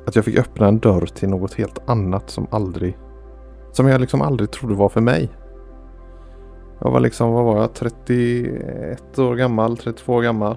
att 0.06 0.16
jag 0.16 0.25
fick 0.25 0.38
öppna 0.38 0.68
en 0.68 0.78
dörr 0.78 1.06
till 1.06 1.28
något 1.28 1.54
helt 1.54 1.78
annat 1.87 2.30
som 2.30 2.47
aldrig 2.50 2.99
som 3.73 3.88
jag 3.88 4.00
liksom 4.00 4.23
aldrig 4.23 4.50
trodde 4.50 4.75
var 4.75 4.88
för 4.88 5.00
mig. 5.00 5.28
Jag 6.78 6.90
var 6.90 7.00
liksom, 7.00 7.33
vad 7.33 7.45
var 7.45 7.61
jag, 7.61 7.75
31 7.75 9.18
år 9.18 9.35
gammal, 9.35 9.76
32 9.76 10.14
år 10.14 10.23
gammal. 10.23 10.56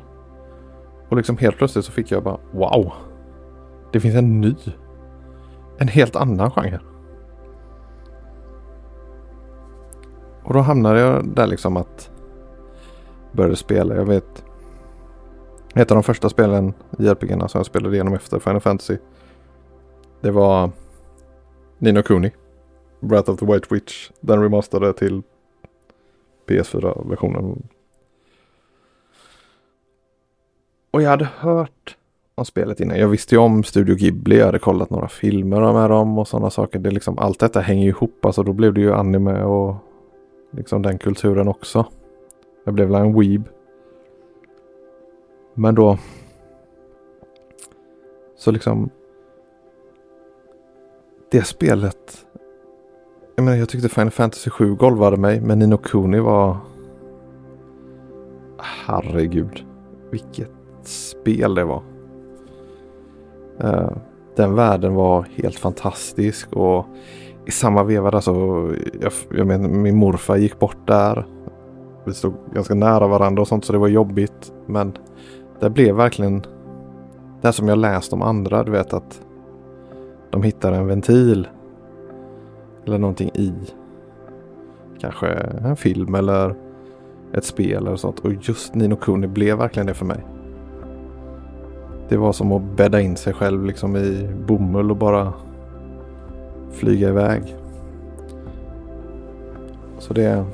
Och 1.10 1.18
liksom 1.18 1.38
helt 1.38 1.58
plötsligt 1.58 1.86
så 1.86 1.92
fick 1.92 2.12
jag 2.12 2.24
bara 2.24 2.38
wow. 2.52 2.94
Det 3.92 4.00
finns 4.00 4.16
en 4.16 4.42
ny. 4.42 4.56
En 5.78 5.88
helt 5.88 6.16
annan 6.16 6.52
genre. 6.52 6.80
Och 10.50 10.56
då 10.56 10.62
hamnade 10.62 11.00
jag 11.00 11.28
där 11.28 11.48
liksom 11.48 11.78
att 11.78 12.12
började 13.32 13.56
spela. 13.56 13.96
Jag 13.96 14.06
vet 14.06 14.46
ett 15.76 15.92
av 15.92 15.96
de 15.96 16.04
första 16.04 16.30
spelen 16.30 16.74
i 17.00 17.08
RPG 17.08 17.30
som 17.30 17.60
jag 17.60 17.66
spelade 17.66 17.96
igenom 17.96 18.14
efter 18.14 18.40
Final 18.40 18.60
Fantasy. 18.60 18.98
Det 20.22 20.32
var 20.32 20.72
Nino 21.78 22.02
Kuni. 22.02 22.32
Breath 23.00 23.30
of 23.30 23.40
the 23.40 23.46
White 23.46 23.68
Witch. 23.70 24.10
Den 24.22 24.44
remasterade 24.44 24.94
till 24.94 25.22
PS4-versionen. 26.48 27.64
Och 30.92 31.02
jag 31.02 31.10
hade 31.10 31.30
hört 31.38 31.98
om 32.36 32.46
spelet 32.46 32.80
innan. 32.80 33.00
Jag 33.00 33.08
visste 33.08 33.36
ju 33.36 33.42
om 33.42 33.64
Studio 33.64 33.96
Ghibli. 33.96 34.38
Jag 34.38 34.46
hade 34.46 34.60
kollat 34.60 34.90
några 34.90 35.08
filmer 35.08 35.74
med 35.74 35.90
dem 35.90 36.18
och 36.18 36.28
sådana 36.28 36.50
saker. 36.50 36.80
Det 36.80 36.92
liksom, 36.92 37.20
allt 37.20 37.40
detta 37.40 37.60
hänger 37.60 37.84
ju 37.84 37.90
ihop. 37.90 38.26
Alltså 38.26 38.44
då 38.44 38.54
blev 38.54 38.74
det 38.74 38.82
ju 38.82 38.94
anime 38.94 39.44
och 39.44 39.76
liksom 40.52 40.82
den 40.82 40.98
kulturen 40.98 41.48
också. 41.48 41.86
Jag 42.64 42.74
blev 42.74 42.88
väl 42.88 43.02
en 43.02 43.20
weeb. 43.20 43.50
Men 45.54 45.76
då. 45.76 45.98
Så 48.36 48.52
liksom. 48.52 48.90
Det 51.32 51.44
spelet 51.44 52.26
jag, 53.40 53.44
menar, 53.44 53.58
jag 53.58 53.70
tyckte 53.70 53.90
Final 53.90 54.12
Fantasy 54.12 54.50
7 54.50 54.76
golvade 54.76 55.18
mig, 55.18 55.42
men 55.42 55.60
Nino 55.60 55.78
Kuni 55.78 56.20
var... 56.20 56.58
Herregud. 58.58 59.66
Vilket 60.12 60.52
spel 60.84 61.56
det 61.56 61.64
var. 61.64 61.84
Uh, 63.64 63.92
den 64.36 64.56
världen 64.56 64.94
var 64.94 65.28
helt 65.36 65.60
fantastisk 65.60 66.54
och 66.54 66.86
i 67.50 67.52
samma 67.52 67.84
veva 67.84 68.12
där 68.12 68.20
så, 68.20 68.32
jag, 69.02 69.12
jag 69.30 69.48
menar, 69.48 69.70
min 69.70 69.96
morfar 69.96 70.38
gick 70.38 70.60
bort 70.60 70.88
där. 70.88 71.26
Vi 72.06 72.14
stod 72.14 72.34
ganska 72.54 72.74
nära 72.74 73.08
varandra 73.08 73.42
och 73.42 73.48
sånt 73.48 73.66
så 73.66 73.74
det 73.74 73.80
var 73.80 73.88
jobbigt. 73.88 74.54
Men 74.66 74.98
det 75.60 75.70
blev 75.70 75.96
verkligen 75.96 76.46
det 77.42 77.54
som 77.54 77.68
jag 77.68 77.78
läst 77.78 78.14
om 78.14 78.22
andra, 78.22 78.64
du 78.64 78.72
vet 78.72 78.94
att 78.94 79.22
de 80.30 80.44
hittar 80.44 80.72
en 80.72 80.88
ventil 80.88 81.48
eller 82.86 82.98
någonting 82.98 83.30
i 83.34 83.54
kanske 85.00 85.28
en 85.28 85.76
film 85.76 86.16
eller 86.16 86.56
ett 87.34 87.46
spel 87.46 87.88
eller 87.88 87.96
sånt. 87.96 88.20
Och 88.20 88.34
just 88.42 88.76
Nino 88.76 88.96
Kuni 88.96 89.28
blev 89.28 89.58
verkligen 89.58 89.88
det 89.88 89.94
för 89.94 90.06
mig. 90.06 90.26
Det 92.10 92.18
var 92.18 92.32
som 92.32 92.52
att 92.52 92.78
bädda 92.78 93.02
in 93.02 93.16
sig 93.16 93.34
själv 93.34 93.66
liksom 93.66 93.96
i 93.96 94.30
bomull 94.48 94.92
och 94.92 94.98
bara 94.98 95.34
flyga 96.72 97.10
iväg. 97.10 97.56
Så 100.00 100.14
det, 100.14 100.46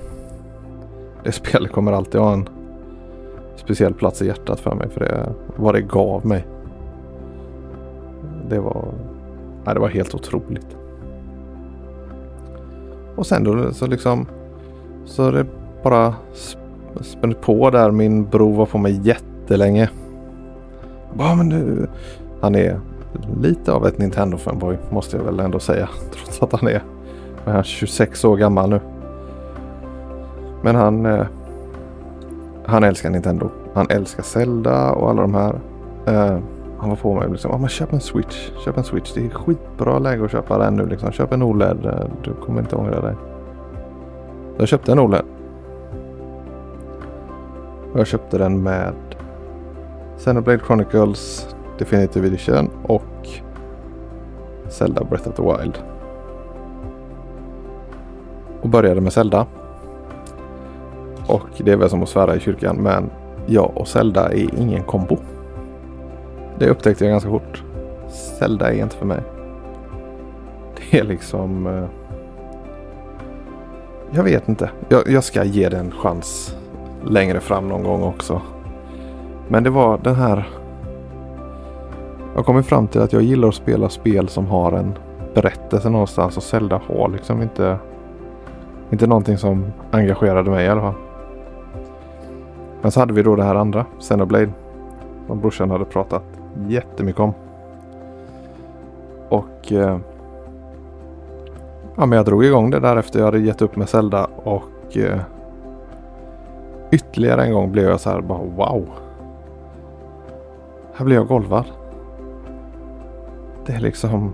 det 1.24 1.32
spelet 1.32 1.72
kommer 1.72 1.92
alltid 1.92 2.22
ha 2.22 2.34
en 2.34 2.50
speciell 3.56 3.94
plats 3.94 4.22
i 4.22 4.28
hjärtat 4.28 4.60
för 4.60 4.76
mig. 4.76 4.90
För 4.90 5.00
det, 5.00 5.30
vad 5.56 5.74
det 5.74 5.82
gav 5.82 6.26
mig. 6.26 6.46
Det 8.50 8.60
var, 8.60 8.86
nej, 9.66 9.74
det 9.74 9.80
var 9.80 9.90
helt 9.90 10.16
otroligt. 10.16 10.78
Och 13.16 13.28
sen 13.28 13.44
då 13.44 13.74
så 13.74 13.88
liksom 13.88 14.26
så 15.06 15.32
det 15.32 15.46
bara 15.84 16.14
spände 17.02 17.36
på 17.36 17.70
där. 17.70 17.92
Min 17.92 18.26
bror 18.26 18.56
var 18.56 18.66
på 18.66 18.78
mig 18.78 19.02
jättelänge. 19.04 19.90
Bara, 21.14 21.36
men 21.36 21.50
du. 21.50 21.88
Han 22.42 22.56
är 22.56 22.80
lite 23.42 23.72
av 23.72 23.88
ett 23.88 23.98
Nintendo-fanboy 23.98 24.78
måste 24.90 25.18
jag 25.18 25.24
väl 25.24 25.40
ändå 25.40 25.60
säga. 25.60 25.90
Trots 26.14 26.44
att 26.44 26.62
han 26.62 26.70
är, 26.70 26.84
är 27.46 27.64
26 27.64 28.26
år 28.26 28.38
gammal 28.38 28.70
nu. 28.70 28.80
Men 30.62 30.76
han, 30.76 31.06
eh, 31.06 31.26
han 32.66 32.84
älskar 32.84 33.10
Nintendo. 33.10 33.50
Han 33.74 33.88
älskar 33.90 34.24
Zelda 34.24 34.92
och 34.92 35.10
alla 35.10 35.22
de 35.22 35.34
här. 35.34 35.60
Eh, 36.06 36.40
han 36.78 36.90
var 36.90 36.96
på 36.96 37.14
mig 37.14 37.30
liksom, 37.30 37.52
ah, 37.52 37.58
men 37.58 37.70
köp 37.70 37.94
en 37.94 38.02
switch, 38.02 38.50
köp 38.66 38.78
en 38.78 38.84
switch. 38.84 39.14
Det 39.14 39.26
är 39.26 39.30
skitbra 39.30 40.00
läge 40.00 40.26
att 40.26 40.32
köpa 40.32 40.58
den 40.58 40.76
nu 40.76 40.86
liksom. 40.86 41.12
Köp 41.12 41.34
en 41.34 41.44
OLED, 41.44 41.86
eh, 41.86 42.06
du 42.24 42.34
kommer 42.34 42.60
inte 42.60 42.76
ångra 42.76 43.02
dig. 43.02 43.16
Jag 44.58 44.68
köpte 44.68 44.92
en 44.92 45.00
OLED. 45.00 45.26
Och 47.94 48.00
jag 48.00 48.08
köpte 48.08 48.38
den 48.38 48.64
med 48.64 48.94
Xenoblade 50.18 50.60
Chronicles 50.60 51.55
Definitive 51.78 52.28
Edition 52.28 52.70
och 52.84 53.28
Zelda 54.70 55.04
Breath 55.04 55.30
of 55.30 55.36
the 55.36 55.42
Wild. 55.42 55.78
Och 58.62 58.70
började 58.70 59.02
med 59.02 59.14
Zelda. 59.14 59.46
Och 61.28 61.50
det 61.58 61.72
är 61.72 61.78
väl 61.78 61.90
som 61.90 62.04
att 62.04 62.10
svära 62.10 62.36
i 62.36 62.40
kyrkan 62.40 62.76
men 62.76 63.10
jag 63.46 63.72
och 63.76 63.88
Zelda 63.88 64.32
är 64.32 64.60
ingen 64.60 64.84
kombo. 64.84 65.18
Det 66.60 66.70
upptäckte 66.70 67.06
jag 67.06 67.12
ganska 67.12 67.30
fort. 67.30 67.64
Zelda 68.40 68.74
är 68.74 68.82
inte 68.82 68.96
för 68.96 69.06
mig. 69.06 69.22
Det 70.76 71.00
är 71.00 71.04
liksom... 71.04 71.68
Eh, 71.68 71.86
jag 74.12 74.24
vet 74.24 74.50
inte. 74.50 74.70
Jag, 74.90 75.08
jag 75.08 75.24
ska 75.24 75.44
ge 75.44 75.70
det 75.70 75.78
en 75.78 75.92
chans 75.92 76.56
längre 77.06 77.40
fram 77.40 77.68
någon 77.68 77.84
gång 77.84 78.04
också. 78.04 78.42
Men 79.48 79.64
det 79.64 79.70
var 79.70 80.00
den 80.04 80.16
här... 80.16 80.48
Jag 82.36 82.40
har 82.40 82.46
kommit 82.46 82.66
fram 82.66 82.88
till 82.88 83.02
att 83.02 83.14
jag 83.14 83.22
gillar 83.22 83.48
att 83.48 83.56
spela 83.56 83.90
spel 83.90 84.28
som 84.28 84.48
har 84.48 84.72
en 84.72 84.98
berättelse 85.34 85.90
någonstans 85.90 86.38
och 86.38 86.44
Zelda 86.44 86.82
har 86.88 87.10
liksom 87.10 87.42
inte... 87.42 87.78
Inte 88.90 89.08
någonting 89.08 89.38
som 89.38 89.66
engagerade 89.92 90.50
mig 90.50 90.66
i 90.66 90.70
alla 90.70 90.82
fall. 90.82 90.94
Men 92.82 92.92
så 92.92 93.00
hade 93.00 93.14
vi 93.14 93.24
då 93.24 93.36
det 93.36 93.44
här 93.44 93.56
andra, 93.56 93.86
Xenoblade. 94.00 94.50
Som 95.28 95.40
brorsan 95.40 95.72
hade 95.72 95.86
pratat 95.86 96.24
jättemycket 96.68 97.20
om. 97.20 97.34
Och 99.30 99.72
eh, 99.72 99.98
ja, 101.96 102.06
men 102.06 102.12
jag 102.12 102.26
drog 102.26 102.46
igång 102.46 102.70
det 102.70 102.80
där 102.80 102.98
efter 102.98 103.20
jag 103.20 103.26
hade 103.26 103.40
gett 103.40 103.62
upp 103.62 103.76
med 103.76 103.90
Zelda 103.90 104.28
och 104.36 104.98
eh, 104.98 105.20
ytterligare 106.92 107.44
en 107.44 107.54
gång 107.54 107.72
blev 107.72 107.90
jag 107.90 108.00
så 108.00 108.10
här 108.10 108.22
bara 108.22 108.40
wow. 108.40 108.90
Här 110.94 111.06
blev 111.06 111.18
jag 111.18 111.28
golvad. 111.28 111.66
Det 113.66 113.74
är 113.74 113.80
liksom 113.80 114.34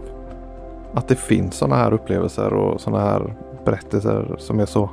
att 0.93 1.07
det 1.07 1.15
finns 1.15 1.55
sådana 1.55 1.75
här 1.75 1.93
upplevelser 1.93 2.53
och 2.53 2.81
sådana 2.81 3.03
här 3.03 3.35
berättelser 3.65 4.35
som 4.37 4.59
är 4.59 4.65
så 4.65 4.89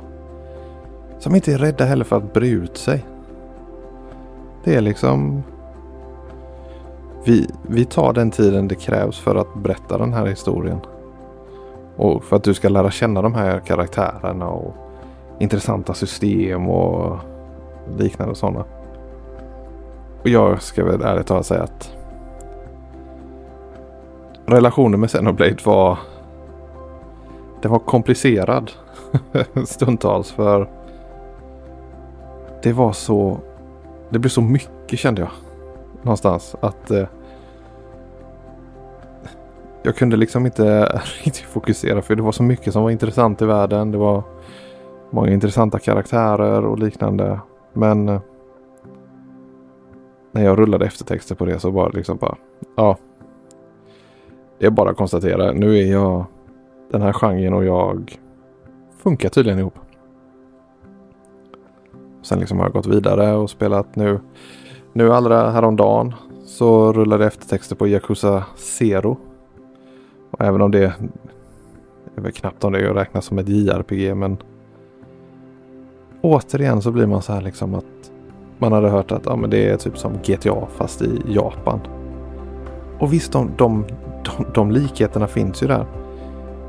som 1.19 1.35
inte 1.35 1.53
är 1.53 1.57
rädda 1.57 1.85
heller 1.85 2.05
för 2.05 2.17
att 2.17 2.33
bre 2.33 2.47
ut 2.47 2.77
sig. 2.77 3.05
Det 4.63 4.75
är 4.75 4.81
liksom 4.81 5.43
vi, 7.25 7.47
vi 7.67 7.85
tar 7.85 8.13
den 8.13 8.31
tiden 8.31 8.67
det 8.67 8.75
krävs 8.75 9.19
för 9.19 9.35
att 9.35 9.53
berätta 9.55 9.97
den 9.97 10.13
här 10.13 10.25
historien. 10.25 10.79
Och 11.95 12.23
för 12.23 12.35
att 12.35 12.43
du 12.43 12.53
ska 12.53 12.69
lära 12.69 12.91
känna 12.91 13.21
de 13.21 13.33
här 13.33 13.59
karaktärerna 13.59 14.49
och 14.49 14.75
intressanta 15.39 15.93
system 15.93 16.69
och 16.69 17.17
liknande 17.97 18.35
sådana. 18.35 18.65
Och 20.21 20.29
jag 20.29 20.61
ska 20.61 20.85
väl 20.85 21.01
ärligt 21.01 21.27
talat 21.27 21.45
säga 21.45 21.63
att 21.63 21.98
relationen 24.49 24.99
med 24.99 25.09
Xenoblade 25.09 25.55
var 25.63 25.97
den 27.61 27.71
var 27.71 27.79
komplicerad 27.79 28.71
stundtals 29.65 30.31
för 30.31 30.69
det 32.63 32.73
var 32.73 32.91
så 32.91 33.39
det 34.09 34.19
blev 34.19 34.29
så 34.29 34.41
mycket 34.41 34.99
kände 34.99 35.21
jag 35.21 35.31
någonstans. 36.01 36.55
Att 36.59 36.91
eh, 36.91 37.07
jag 39.83 39.95
kunde 39.95 40.17
liksom 40.17 40.45
inte 40.45 40.85
riktigt 41.23 41.45
fokusera 41.45 42.01
för 42.01 42.15
det 42.15 42.21
var 42.21 42.31
så 42.31 42.43
mycket 42.43 42.73
som 42.73 42.83
var 42.83 42.91
intressant 42.91 43.41
i 43.41 43.45
världen. 43.45 43.91
Det 43.91 43.97
var 43.97 44.23
många 45.09 45.31
intressanta 45.31 45.79
karaktärer 45.79 46.65
och 46.65 46.79
liknande. 46.79 47.39
Men 47.73 48.09
eh, 48.09 48.21
när 50.31 50.43
jag 50.43 50.59
rullade 50.59 50.85
eftertexter 50.85 51.35
på 51.35 51.45
det 51.45 51.59
så 51.59 51.69
var 51.69 51.89
det 51.89 51.97
liksom 51.97 52.17
bara, 52.17 52.35
ja. 52.75 52.97
Det 54.59 54.65
är 54.65 54.69
bara 54.69 54.89
att 54.89 54.97
konstatera, 54.97 55.51
nu 55.51 55.77
är 55.77 55.91
jag 55.91 56.25
den 56.91 57.01
här 57.01 57.13
genren 57.13 57.53
och 57.53 57.65
jag 57.65 58.19
funkar 58.97 59.29
tydligen 59.29 59.59
ihop. 59.59 59.79
Sen 62.21 62.39
liksom 62.39 62.57
har 62.57 62.65
jag 62.65 62.73
gått 62.73 62.87
vidare 62.87 63.35
och 63.35 63.49
spelat 63.49 63.95
nu 63.95 64.19
nu 64.93 65.13
allra 65.13 65.49
häromdagen 65.49 66.13
så 66.45 66.93
rullade 66.93 67.25
eftertexter 67.25 67.75
på 67.75 67.87
Yakuza 67.87 68.43
Zero. 68.55 69.17
Och 70.31 70.41
även 70.41 70.61
om 70.61 70.71
det 70.71 70.93
är 72.15 72.21
väl 72.21 72.31
knappt 72.31 72.63
om 72.63 72.73
det 72.73 72.93
räknas 72.93 73.25
som 73.25 73.39
ett 73.39 73.49
JRPG 73.49 74.15
men 74.15 74.37
återigen 76.21 76.81
så 76.81 76.91
blir 76.91 77.07
man 77.07 77.21
så 77.21 77.33
här 77.33 77.41
liksom 77.41 77.75
att 77.75 78.11
man 78.57 78.71
hade 78.71 78.89
hört 78.89 79.11
att 79.11 79.25
ja, 79.25 79.35
men 79.35 79.49
det 79.49 79.69
är 79.69 79.77
typ 79.77 79.97
som 79.97 80.13
GTA 80.23 80.67
fast 80.75 81.01
i 81.01 81.21
Japan. 81.27 81.79
Och 82.99 83.13
visst, 83.13 83.31
de, 83.31 83.51
de, 83.57 83.85
de, 84.23 84.45
de 84.53 84.71
likheterna 84.71 85.27
finns 85.27 85.63
ju 85.63 85.67
där. 85.67 85.85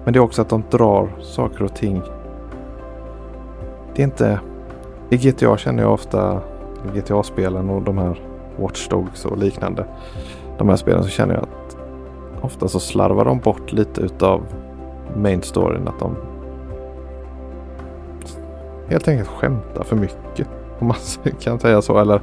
Men 0.05 0.13
det 0.13 0.19
är 0.19 0.23
också 0.23 0.43
att 0.43 0.49
de 0.49 0.65
drar 0.71 1.09
saker 1.21 1.65
och 1.65 1.75
ting. 1.75 2.03
Det 3.95 4.03
är 4.03 4.05
inte... 4.05 4.41
I 5.11 5.17
GTA 5.17 5.57
känner 5.57 5.83
jag 5.83 5.93
ofta, 5.93 6.41
GTA-spelen 6.95 7.71
och 7.71 7.83
de 7.83 7.99
här 7.99 8.21
Watch 8.57 8.89
Dogs 8.89 9.25
och 9.25 9.39
liknande. 9.39 9.85
De 10.59 10.69
här 10.69 10.77
spelen 10.77 11.03
så 11.03 11.09
känner 11.09 11.35
jag 11.35 11.43
att 11.43 11.77
ofta 12.41 12.69
så 12.69 12.81
slarvar 12.81 13.25
de 13.25 13.39
bort 13.39 13.73
lite 13.73 14.01
utav 14.01 14.43
main 15.17 15.43
storyn. 15.43 15.89
Att 15.89 15.99
de 15.99 16.17
helt 18.89 19.09
enkelt 19.09 19.29
skämtar 19.29 19.85
för 19.85 19.97
mycket. 19.97 20.49
Om 20.79 20.87
man 20.87 20.97
kan 21.41 21.59
säga 21.59 21.83
så. 21.83 21.99
Eller 21.99 22.21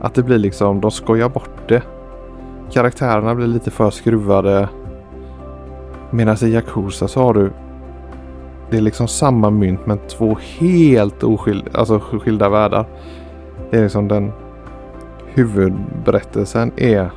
att 0.00 0.14
det 0.14 0.22
blir 0.22 0.38
liksom, 0.38 0.80
de 0.80 0.90
skojar 0.90 1.28
bort 1.28 1.68
det. 1.68 1.82
Karaktärerna 2.72 3.34
blir 3.34 3.46
lite 3.46 3.70
för 3.70 3.90
skruvade. 3.90 4.68
Medan 6.10 6.36
i 6.42 6.46
Yakuza 6.46 7.08
så 7.08 7.22
har 7.22 7.34
du 7.34 7.52
det 8.70 8.76
är 8.76 8.80
liksom 8.80 9.08
samma 9.08 9.50
mynt 9.50 9.86
men 9.86 9.98
två 9.98 10.38
helt 10.58 11.22
oskilda, 11.22 11.70
alltså 11.78 12.00
skilda 12.00 12.48
världar. 12.48 12.86
Det 13.70 13.76
är 13.76 13.82
liksom 13.82 14.08
den 14.08 14.32
huvudberättelsen 15.26 16.72
är 16.76 17.10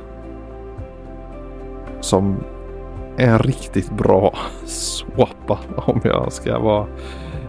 som 2.00 2.36
en 3.16 3.38
riktigt 3.38 3.90
bra 3.90 4.34
såpa 4.64 5.58
om 5.76 6.00
jag 6.04 6.32
ska 6.32 6.58
vara 6.58 6.86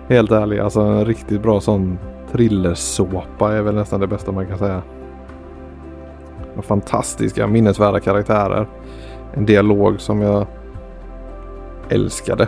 helt 0.08 0.32
ärlig. 0.32 0.60
Alltså 0.60 0.82
en 0.82 1.06
riktigt 1.06 1.42
bra 1.42 1.62
sån 1.62 1.98
thrillersåpa 2.32 3.54
är 3.54 3.62
väl 3.62 3.76
nästan 3.76 4.00
det 4.00 4.08
bästa 4.08 4.32
man 4.32 4.48
kan 4.48 4.58
säga. 4.58 4.82
Fantastiska 6.62 7.48
minnesvärda 7.48 8.00
karaktärer. 8.00 8.67
En 9.34 9.45
dialog 9.45 10.02
som 10.02 10.22
jag 10.22 10.48
älskade. 11.89 12.48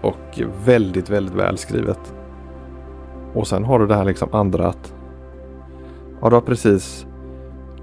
Och 0.00 0.40
väldigt, 0.64 1.10
väldigt 1.10 1.34
välskrivet. 1.34 2.14
Och 3.34 3.46
sen 3.46 3.64
har 3.64 3.78
du 3.78 3.86
det 3.86 3.94
här 3.94 4.04
liksom 4.04 4.28
andra 4.32 4.68
att 4.68 4.94
Ja, 6.20 6.28
du 6.28 6.36
har 6.36 6.40
precis 6.40 7.06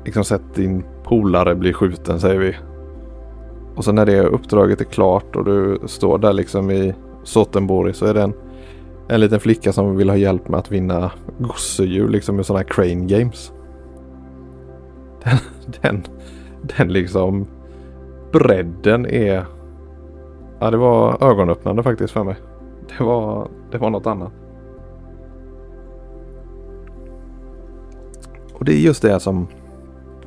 liksom 0.05 0.23
sett 0.23 0.55
din 0.55 0.83
polare 1.03 1.55
bli 1.55 1.73
skjuten 1.73 2.19
säger 2.19 2.39
vi. 2.39 2.55
Och 3.75 3.85
sen 3.85 3.95
när 3.95 4.05
det 4.05 4.21
uppdraget 4.21 4.81
är 4.81 4.85
klart 4.85 5.35
och 5.35 5.45
du 5.45 5.79
står 5.85 6.17
där 6.17 6.33
liksom 6.33 6.71
i 6.71 6.93
Sottenborg 7.23 7.93
så 7.93 8.05
är 8.05 8.13
det 8.13 8.21
en, 8.21 8.33
en 9.07 9.19
liten 9.19 9.39
flicka 9.39 9.73
som 9.73 9.97
vill 9.97 10.09
ha 10.09 10.17
hjälp 10.17 10.47
med 10.47 10.59
att 10.59 10.71
vinna 10.71 11.11
gosedjur 11.37 12.09
liksom 12.09 12.39
i 12.39 12.43
sådana 12.43 12.59
här 12.59 12.67
crane 12.73 13.05
games. 13.05 13.51
Den, 15.23 15.37
den, 15.81 16.03
den 16.77 16.93
liksom 16.93 17.47
bredden 18.31 19.05
är 19.05 19.45
Ja, 20.63 20.71
det 20.71 20.77
var 20.77 21.23
ögonöppnande 21.23 21.83
faktiskt 21.83 22.13
för 22.13 22.23
mig. 22.23 22.35
Det 22.97 23.03
var, 23.03 23.47
det 23.71 23.77
var 23.77 23.89
något 23.89 24.07
annat. 24.07 24.31
Och 28.53 28.65
det 28.65 28.73
är 28.73 28.79
just 28.79 29.01
det 29.01 29.19
som 29.19 29.47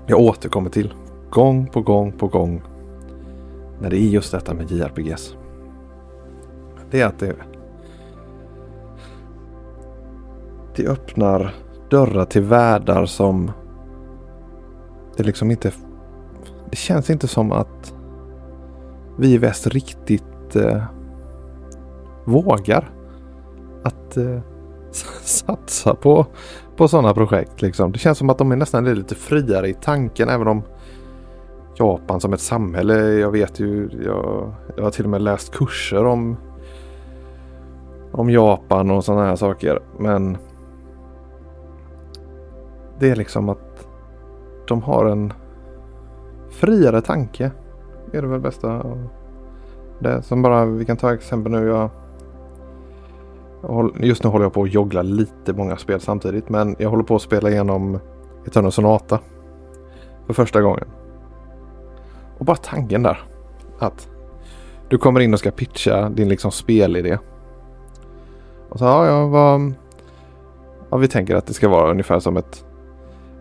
jag 0.07 0.21
återkommer 0.21 0.71
till. 0.71 0.95
Gång 1.31 1.67
på 1.67 1.81
gång 1.81 2.13
på 2.13 2.27
gång. 2.27 2.63
När 3.81 3.91
det 3.91 3.97
är 3.97 4.09
just 4.09 4.33
detta 4.33 4.55
med 4.55 4.71
JRPGs. 4.71 5.37
Det 6.91 7.01
är 7.01 7.07
att 7.07 7.19
det 7.19 7.37
det 10.77 10.89
öppnar 10.89 11.55
dörrar 11.91 12.25
till 12.25 12.43
världar 12.43 13.07
som 13.07 13.51
det 15.17 15.23
är 15.23 15.27
liksom 15.27 15.51
inte 15.51 15.73
det 16.71 16.77
känns 16.77 17.11
inte 17.11 17.29
som 17.29 17.53
att 17.53 17.95
vi 19.19 19.33
i 19.33 19.39
väst 19.39 19.67
riktigt 19.67 20.57
eh, 20.57 20.83
vågar 22.25 22.91
att 23.83 24.17
eh, 24.17 24.41
satsa 25.23 25.95
på, 25.95 26.27
på 26.77 26.89
sådana 26.89 27.15
projekt. 27.15 27.63
Liksom. 27.63 27.93
Det 27.93 27.99
känns 27.99 28.19
som 28.19 28.31
att 28.31 28.39
de 28.39 28.53
är 28.53 28.57
nästan 28.57 28.95
lite 28.95 29.15
friare 29.15 29.69
i 29.69 29.75
tanken 29.75 30.29
även 30.29 30.49
om 30.49 30.63
Japan 31.75 32.21
som 32.21 32.33
ett 32.33 32.41
samhälle. 32.41 32.95
Jag 33.13 33.31
vet 33.31 33.61
ju, 33.61 33.89
jag, 34.05 34.55
jag 34.77 34.85
har 34.85 34.91
till 34.91 35.05
och 35.05 35.11
med 35.11 35.23
läst 35.23 35.55
kurser 35.55 36.05
om, 36.05 36.37
om 38.13 38.31
Japan 38.31 38.91
och 38.91 39.05
sådana 39.05 39.25
här 39.25 39.37
saker. 39.37 39.83
Men 39.99 40.37
det 42.99 43.11
är 43.11 43.17
liksom 43.17 43.49
att 43.49 43.64
de 44.69 44.83
har 44.83 45.07
en 45.07 45.33
friare 46.51 47.01
tanke 47.01 47.51
är 48.13 48.23
det 48.23 48.29
väl 48.29 48.41
bästa. 48.41 48.97
Det 49.99 50.23
som 50.23 50.43
bara, 50.43 50.65
vi 50.65 50.85
kan 50.85 50.97
ta 50.97 51.15
exempel 51.15 51.53
nu. 51.53 51.67
Jag, 51.67 51.91
just 54.01 54.25
nu 54.25 54.31
håller 54.31 54.45
jag 54.45 54.53
på 54.53 54.63
att 54.63 54.75
joggla 54.75 55.03
lite 55.03 55.53
många 55.53 55.77
spel 55.77 56.01
samtidigt. 56.01 56.49
Men 56.49 56.77
jag 56.79 56.91
håller 56.91 57.05
på 57.05 57.17
att 57.17 57.23
spela 57.23 57.51
igenom 57.51 57.99
Eternal 58.47 58.73
Sonata. 58.73 59.19
För 60.27 60.35
första 60.35 60.63
gången. 60.63 60.87
Och 62.39 62.45
bara 62.45 62.57
tanken 62.57 63.03
där. 63.03 63.23
Att 63.79 64.09
du 64.89 64.99
kommer 64.99 65.21
in 65.21 65.33
och 65.33 65.39
ska 65.39 65.51
pitcha 65.51 66.09
din 66.09 66.29
liksom 66.29 66.51
spelidé. 66.51 67.19
Och 68.69 68.79
så 68.79 68.85
ja, 68.85 69.07
ja, 69.07 69.27
vad... 69.27 69.73
Ja, 70.91 70.97
vi 70.97 71.09
tänker 71.09 71.37
att 71.37 71.47
det 71.47 71.55
ska 71.55 71.69
vara 71.69 71.91
ungefär 71.91 72.21
som 72.21 72.37
ett 72.37 72.65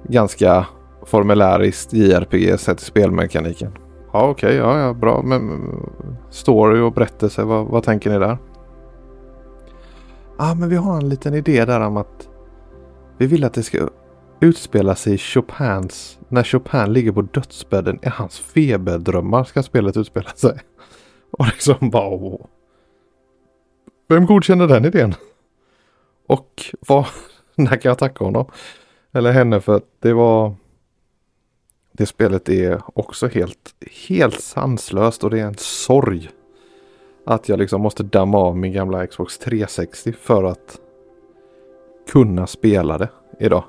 ganska 0.04 0.66
formuläriskt 1.06 1.94
JRPG 1.94 2.60
sett 2.60 2.82
i 2.82 2.86
spelmekaniken. 2.86 3.72
Ja 4.14 4.30
okej, 4.30 4.48
okay, 4.48 4.56
ja, 4.56 4.80
ja 4.80 4.94
bra. 4.94 5.22
Men 5.22 5.70
story 6.30 6.80
och 6.80 6.94
berättelse, 6.94 7.44
vad, 7.44 7.66
vad 7.66 7.84
tänker 7.84 8.10
ni 8.10 8.20
där? 8.20 8.38
Ja 10.38 10.52
ah, 10.52 10.56
men 10.56 10.70
vi 10.70 10.76
har 10.76 10.98
en 10.98 11.10
liten 11.10 11.34
idé 11.34 11.66
där 11.66 11.82
om 11.82 11.98
att 11.98 12.30
vi 13.18 13.28
vill 13.28 13.44
att 13.44 13.54
det 13.54 13.64
ska 13.64 13.90
utspela 14.40 14.96
sig 14.96 15.14
i 15.14 15.18
Chopins, 15.18 16.20
när 16.30 16.44
Chopin 16.44 16.94
ligger 16.94 17.12
på 17.12 17.22
dödsbädden 17.22 18.00
i 18.02 18.10
hans 18.10 18.40
feberdrömmar 18.40 19.44
ska 19.44 19.64
spelet 19.64 19.98
utspela 19.98 20.30
sig. 20.30 20.60
Och 21.32 21.46
liksom 21.46 21.90
bara 21.90 22.08
åh. 22.08 22.46
Vem 24.08 24.26
godkänner 24.26 24.68
den 24.68 24.86
idén? 24.86 25.16
Och 26.28 26.62
vad, 26.88 27.06
när 27.56 27.76
kan 27.78 27.90
jag 27.90 27.98
tacka 27.98 28.24
honom? 28.24 28.46
Eller 29.12 29.32
henne 29.32 29.62
för 29.62 29.76
att 29.76 29.88
det 30.00 30.14
var 30.14 30.56
det 31.98 32.06
spelet 32.06 32.50
är 32.50 32.82
också 32.94 33.28
helt, 33.28 33.76
helt 34.08 34.42
sanslöst 34.42 35.24
och 35.24 35.30
det 35.30 35.40
är 35.40 35.46
en 35.46 35.58
sorg. 35.58 36.30
Att 37.26 37.50
jag 37.50 37.60
liksom 37.60 37.82
måste 37.82 38.04
damma 38.04 38.38
av 38.38 38.58
min 38.58 38.74
gamla 38.74 39.08
Xbox 39.08 39.38
360 39.38 40.14
för 40.14 40.44
att 40.44 40.80
kunna 42.12 42.48
spela 42.48 42.98
det 42.98 43.10
idag. 43.40 43.64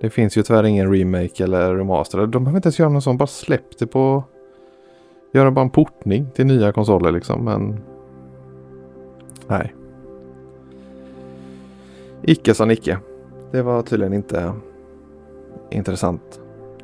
Det 0.00 0.10
finns 0.10 0.36
ju 0.36 0.42
tyvärr 0.42 0.64
ingen 0.64 0.92
remake 0.92 1.44
eller 1.44 1.74
remaster. 1.74 2.26
De 2.26 2.44
behöver 2.44 2.58
inte 2.58 2.66
ens 2.66 2.78
göra 2.78 2.88
någon 2.88 3.02
sån. 3.02 3.16
Bara 3.16 3.26
släpp 3.26 3.78
det 3.78 3.86
på... 3.86 4.24
Göra 5.32 5.50
bara 5.50 5.64
en 5.64 5.70
portning 5.70 6.26
till 6.34 6.46
nya 6.46 6.72
konsoler 6.72 7.12
liksom. 7.12 7.44
Men... 7.44 7.80
Nej. 9.46 9.74
Icke 12.22 12.54
sa 12.54 12.64
Nicke. 12.64 12.98
Det 13.52 13.62
var 13.62 13.82
tydligen 13.82 14.12
inte 14.12 14.52
intressant. 15.70 16.40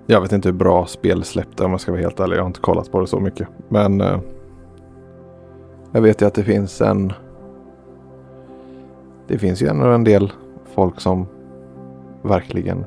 Jag 0.08 0.20
vet 0.20 0.32
inte 0.32 0.48
hur 0.48 0.56
bra 0.56 0.86
spel 0.86 1.24
släppte 1.24 1.64
om 1.64 1.70
jag 1.70 1.80
ska 1.80 1.92
vara 1.92 2.02
helt 2.02 2.20
ärlig. 2.20 2.36
Jag 2.36 2.42
har 2.42 2.46
inte 2.46 2.60
kollat 2.60 2.90
på 2.90 3.00
det 3.00 3.06
så 3.06 3.20
mycket. 3.20 3.48
Men 3.68 4.00
eh, 4.00 4.18
jag 5.92 6.00
vet 6.00 6.22
ju 6.22 6.26
att 6.26 6.34
det 6.34 6.44
finns 6.44 6.80
en... 6.80 7.12
Det 9.26 9.38
finns 9.38 9.62
ju 9.62 9.66
ändå 9.66 9.86
en 9.86 10.04
del 10.04 10.32
folk 10.74 11.00
som 11.00 11.26
verkligen, 12.22 12.84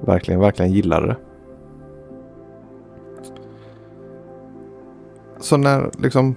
verkligen, 0.00 0.40
verkligen 0.40 0.72
gillar 0.72 1.06
det. 1.06 1.16
Så 5.38 5.56
när 5.56 5.90
liksom... 5.98 6.36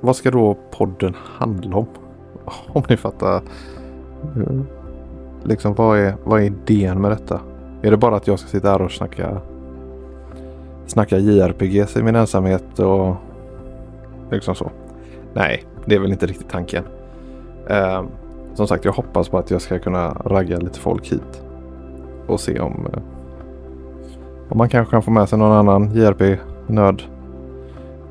Vad 0.00 0.16
ska 0.16 0.30
då 0.30 0.56
podden 0.70 1.16
handla 1.24 1.76
om? 1.76 1.86
Om 2.72 2.82
ni 2.88 2.96
fattar. 2.96 3.42
Eh, 4.36 4.60
liksom 5.42 5.74
vad 5.74 5.98
är, 5.98 6.14
vad 6.24 6.40
är 6.40 6.44
idén 6.44 7.00
med 7.00 7.10
detta? 7.10 7.40
Är 7.82 7.90
det 7.90 7.96
bara 7.96 8.16
att 8.16 8.26
jag 8.26 8.38
ska 8.38 8.48
sitta 8.48 8.70
här 8.70 8.82
och 8.82 8.92
snacka, 8.92 9.40
snacka 10.86 11.18
JRPGs 11.18 11.96
i 11.96 12.02
min 12.02 12.16
ensamhet 12.16 12.78
och 12.78 13.14
liksom 14.30 14.54
så? 14.54 14.70
Nej, 15.34 15.64
det 15.84 15.94
är 15.94 15.98
väl 16.00 16.12
inte 16.12 16.26
riktigt 16.26 16.48
tanken. 16.48 16.84
Eh, 17.68 18.02
som 18.54 18.66
sagt, 18.66 18.84
jag 18.84 18.92
hoppas 18.92 19.28
på 19.28 19.38
att 19.38 19.50
jag 19.50 19.62
ska 19.62 19.78
kunna 19.78 20.08
ragga 20.24 20.58
lite 20.58 20.78
folk 20.80 21.12
hit 21.12 21.42
och 22.26 22.40
se 22.40 22.60
om, 22.60 22.88
eh, 22.92 23.02
om 24.48 24.58
man 24.58 24.68
kanske 24.68 24.90
kan 24.90 25.02
få 25.02 25.10
med 25.10 25.28
sig 25.28 25.38
någon 25.38 25.52
annan 25.52 25.94
JRP-nörd 25.94 27.02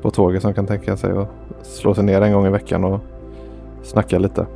på 0.02 0.10
tåget 0.10 0.42
som 0.42 0.54
kan 0.54 0.66
tänka 0.66 0.96
sig 0.96 1.12
att 1.18 1.28
slå 1.62 1.94
sig 1.94 2.04
ner 2.04 2.20
en 2.20 2.32
gång 2.32 2.46
i 2.46 2.50
veckan 2.50 2.84
och 2.84 3.00
snacka 3.82 4.18
lite. 4.18 4.46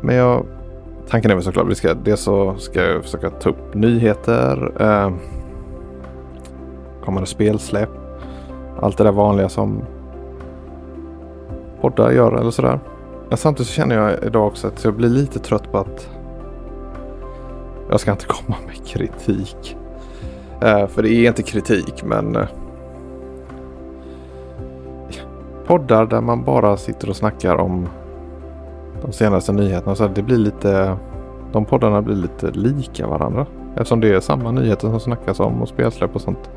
Men 0.00 0.14
jag, 0.16 0.46
tanken 1.08 1.30
är 1.30 1.34
väl 1.34 1.44
såklart, 1.44 1.66
vi 1.68 1.74
ska, 1.74 1.94
dels 1.94 2.20
så 2.20 2.56
ska 2.56 2.82
jag 2.82 3.02
försöka 3.02 3.30
ta 3.30 3.50
upp 3.50 3.74
nyheter, 3.74 4.72
eh, 4.80 5.12
kommande 7.04 7.26
spelsläpp, 7.26 7.90
allt 8.80 8.98
det 8.98 9.04
där 9.04 9.12
vanliga 9.12 9.48
som 9.48 9.82
poddar 11.80 12.10
gör 12.10 12.32
eller 12.32 12.50
sådär. 12.50 12.80
Men 13.28 13.38
samtidigt 13.38 13.68
så 13.68 13.74
känner 13.74 13.96
jag 13.96 14.24
idag 14.24 14.46
också 14.46 14.66
att 14.66 14.84
jag 14.84 14.94
blir 14.94 15.08
lite 15.08 15.38
trött 15.38 15.72
på 15.72 15.78
att 15.78 16.10
jag 17.90 18.00
ska 18.00 18.10
inte 18.10 18.26
komma 18.28 18.56
med 18.66 18.86
kritik. 18.86 19.76
Eh, 20.60 20.86
för 20.86 21.02
det 21.02 21.10
är 21.10 21.28
inte 21.28 21.42
kritik 21.42 22.04
men 22.04 22.36
eh, 22.36 22.46
poddar 25.66 26.06
där 26.06 26.20
man 26.20 26.44
bara 26.44 26.76
sitter 26.76 27.08
och 27.08 27.16
snackar 27.16 27.56
om 27.56 27.88
de 29.02 29.12
senaste 29.12 29.52
nyheterna. 29.52 29.94
Så 29.94 30.08
det 30.08 30.22
blir 30.22 30.38
lite, 30.38 30.96
de 31.52 31.64
poddarna 31.64 32.02
blir 32.02 32.16
lite 32.16 32.50
lika 32.50 33.06
varandra. 33.06 33.46
Eftersom 33.74 34.00
det 34.00 34.14
är 34.14 34.20
samma 34.20 34.50
nyheter 34.50 34.88
som 34.88 35.00
snackas 35.00 35.40
om 35.40 35.62
och 35.62 35.68
spelsläpp 35.68 36.14
och 36.14 36.20
sånt. 36.20 36.50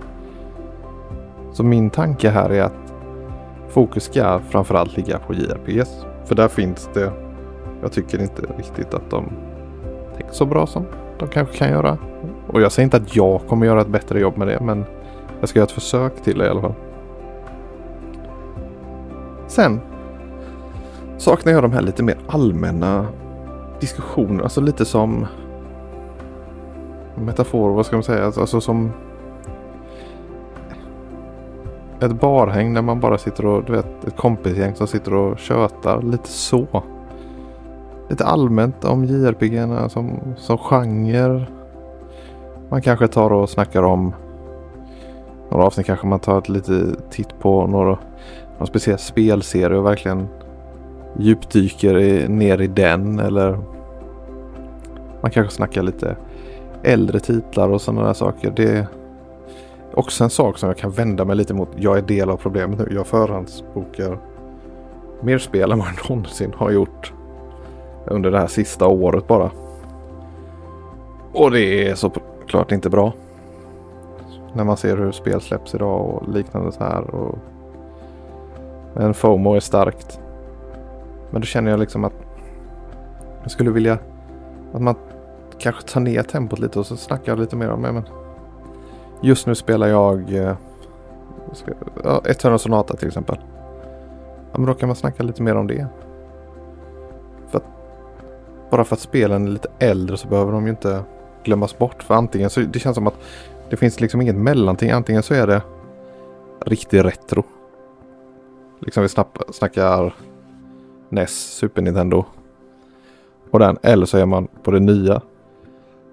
Så 1.53 1.63
min 1.63 1.89
tanke 1.89 2.29
här 2.29 2.49
är 2.49 2.63
att 2.63 2.93
fokus 3.69 4.03
ska 4.03 4.39
framförallt 4.49 4.97
ligga 4.97 5.19
på 5.19 5.33
JRPS. 5.33 6.05
För 6.25 6.35
där 6.35 6.47
finns 6.47 6.89
det, 6.93 7.11
jag 7.81 7.91
tycker 7.91 8.21
inte 8.21 8.41
riktigt 8.57 8.93
att 8.93 9.09
de 9.09 9.31
tänker 10.15 10.33
så 10.33 10.45
bra 10.45 10.67
som 10.67 10.85
de 11.19 11.27
kanske 11.27 11.57
kan 11.57 11.69
göra. 11.69 11.97
Och 12.47 12.61
jag 12.61 12.71
säger 12.71 12.83
inte 12.83 12.97
att 12.97 13.15
jag 13.15 13.41
kommer 13.47 13.65
göra 13.65 13.81
ett 13.81 13.87
bättre 13.87 14.19
jobb 14.19 14.37
med 14.37 14.47
det 14.47 14.59
men 14.61 14.85
jag 15.39 15.49
ska 15.49 15.59
göra 15.59 15.65
ett 15.65 15.71
försök 15.71 16.23
till 16.23 16.37
det 16.37 16.45
i 16.45 16.49
alla 16.49 16.61
fall. 16.61 16.73
Sen 19.47 19.79
saknar 21.21 21.53
jag 21.53 21.63
de 21.63 21.71
här 21.73 21.81
lite 21.81 22.03
mer 22.03 22.17
allmänna 22.27 23.07
diskussionerna. 23.79 24.43
Alltså 24.43 24.61
lite 24.61 24.85
som 24.85 25.27
metafor, 27.15 27.71
vad 27.73 27.85
ska 27.85 27.95
man 27.95 28.03
säga? 28.03 28.25
Alltså, 28.25 28.41
alltså 28.41 28.61
som 28.61 28.91
ett 31.99 32.11
barhäng 32.11 32.73
där 32.73 32.81
man 32.81 32.99
bara 32.99 33.17
sitter 33.17 33.45
och, 33.45 33.63
du 33.63 33.71
vet, 33.71 34.05
ett 34.07 34.17
kompisgäng 34.17 34.75
som 34.75 34.87
sitter 34.87 35.13
och 35.13 35.39
tjötar. 35.39 36.01
Lite 36.01 36.29
så. 36.29 36.83
Lite 38.09 38.25
allmänt 38.25 38.85
om 38.85 39.05
JRPG 39.05 39.89
som, 39.91 40.19
som 40.37 40.57
genre. 40.57 41.45
Man 42.69 42.81
kanske 42.81 43.07
tar 43.07 43.33
och 43.33 43.49
snackar 43.49 43.83
om 43.83 44.13
några 45.51 45.65
avsnitt 45.65 45.85
kanske 45.85 46.07
man 46.07 46.19
tar 46.19 46.37
ett 46.37 46.49
lite 46.49 46.95
titt 47.09 47.39
på 47.39 47.67
några, 47.67 47.97
någon 48.57 48.67
speciell 48.67 48.99
spelserie 48.99 49.77
och 49.77 49.85
verkligen 49.85 50.27
djupdyker 51.19 51.97
i, 51.97 52.27
ner 52.27 52.61
i 52.61 52.67
den 52.67 53.19
eller 53.19 53.59
man 55.21 55.31
kanske 55.31 55.55
snackar 55.55 55.83
lite 55.83 56.15
äldre 56.83 57.19
titlar 57.19 57.69
och 57.69 57.81
sådana 57.81 58.07
där 58.07 58.13
saker. 58.13 58.53
Det 58.55 58.69
är 58.69 58.87
också 59.93 60.23
en 60.23 60.29
sak 60.29 60.57
som 60.57 60.69
jag 60.69 60.77
kan 60.77 60.91
vända 60.91 61.25
mig 61.25 61.35
lite 61.35 61.53
mot. 61.53 61.69
Jag 61.75 61.97
är 61.97 62.01
del 62.01 62.29
av 62.29 62.37
problemet 62.37 62.79
nu. 62.79 62.87
Jag 62.95 63.07
förhandsbokar 63.07 64.17
mer 65.21 65.37
spel 65.37 65.71
än 65.71 65.79
vad 65.79 65.87
jag 65.87 66.09
någonsin 66.09 66.53
har 66.57 66.71
gjort 66.71 67.13
under 68.05 68.31
det 68.31 68.39
här 68.39 68.47
sista 68.47 68.87
året 68.87 69.27
bara. 69.27 69.51
Och 71.33 71.51
det 71.51 71.87
är 71.87 71.95
såklart 71.95 72.71
inte 72.71 72.89
bra. 72.89 73.13
När 74.53 74.63
man 74.63 74.77
ser 74.77 74.97
hur 74.97 75.11
spel 75.11 75.41
släpps 75.41 75.75
idag 75.75 76.05
och 76.05 76.29
liknande 76.33 76.71
så 76.71 76.83
här. 76.83 77.15
Och... 77.15 77.37
Men 78.93 79.13
FOMO 79.13 79.55
är 79.55 79.59
starkt. 79.59 80.19
Men 81.31 81.41
då 81.41 81.45
känner 81.45 81.71
jag 81.71 81.79
liksom 81.79 82.03
att 82.03 82.13
jag 83.41 83.51
skulle 83.51 83.71
vilja 83.71 83.97
att 84.73 84.81
man 84.81 84.95
kanske 85.59 85.81
tar 85.81 86.01
ner 86.01 86.23
tempot 86.23 86.59
lite 86.59 86.79
och 86.79 86.85
så 86.85 86.97
snackar 86.97 87.31
jag 87.31 87.39
lite 87.39 87.55
mer 87.55 87.69
om 87.69 87.81
det. 87.81 87.91
Men 87.91 88.03
just 89.21 89.47
nu 89.47 89.55
spelar 89.55 89.87
jag 89.87 90.33
eh, 90.33 90.55
ja, 92.03 92.21
Eternal 92.25 92.59
Sonata 92.59 92.95
till 92.95 93.07
exempel. 93.07 93.37
Ja, 94.51 94.57
men 94.57 94.65
då 94.65 94.73
kan 94.73 94.89
man 94.89 94.95
snacka 94.95 95.23
lite 95.23 95.43
mer 95.43 95.55
om 95.55 95.67
det. 95.67 95.87
För 97.47 97.57
att, 97.57 97.65
bara 98.71 98.83
för 98.83 98.95
att 98.95 99.01
spelen 99.01 99.47
är 99.47 99.51
lite 99.51 99.69
äldre 99.79 100.17
så 100.17 100.27
behöver 100.27 100.51
de 100.51 100.63
ju 100.63 100.69
inte 100.69 101.03
glömmas 101.43 101.77
bort. 101.77 102.03
För 102.03 102.15
antingen 102.15 102.49
så 102.49 102.59
det 102.59 102.79
känns 102.79 102.95
som 102.95 103.07
att 103.07 103.17
det 103.69 103.77
finns 103.77 103.99
liksom 103.99 104.21
inget 104.21 104.35
mellanting. 104.35 104.91
Antingen 104.91 105.23
så 105.23 105.33
är 105.33 105.47
det 105.47 105.61
riktig 106.65 107.05
retro. 107.05 107.43
Liksom 108.79 109.03
vi 109.03 109.09
snackar 109.53 110.13
NES, 111.11 111.31
Super 111.31 111.81
Nintendo. 111.81 112.25
Och 113.51 113.59
den. 113.59 113.77
Eller 113.81 114.05
så 114.05 114.17
är 114.17 114.25
man 114.25 114.47
på 114.63 114.71
det 114.71 114.79
nya. 114.79 115.21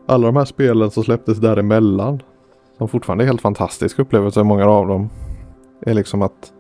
Alla 0.07 0.27
de 0.27 0.37
här 0.37 0.45
spelen 0.45 0.91
som 0.91 1.05
släpptes 1.05 1.39
däremellan. 1.39 2.23
Som 2.79 2.89
fortfarande 2.89 3.25
är 3.25 3.27
helt 3.27 3.41
fantastiska 3.41 4.03
upplevelser, 4.03 4.45
många 4.45 4.67
av 4.67 4.87
dem. 4.87 5.11
Är 5.81 5.95
liksom 5.95 6.23
att 6.23 6.53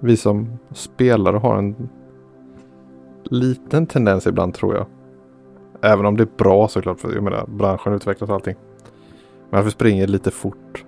vi 0.00 0.16
som 0.16 0.58
spelare 0.70 1.36
har 1.36 1.56
en 1.56 1.88
liten 3.24 3.86
tendens 3.86 4.26
ibland 4.26 4.54
tror 4.54 4.74
jag. 4.74 4.86
Även 5.82 6.06
om 6.06 6.16
det 6.16 6.22
är 6.22 6.28
bra 6.36 6.68
såklart, 6.68 7.00
för 7.00 7.14
jag 7.14 7.22
menar 7.22 7.46
branschen 7.46 7.92
utvecklas 7.92 8.30
och 8.30 8.34
allting. 8.34 8.56
Men 9.50 9.60
att 9.60 9.66
vi 9.66 9.70
springer 9.70 10.06
lite 10.06 10.30
fort. 10.30 10.84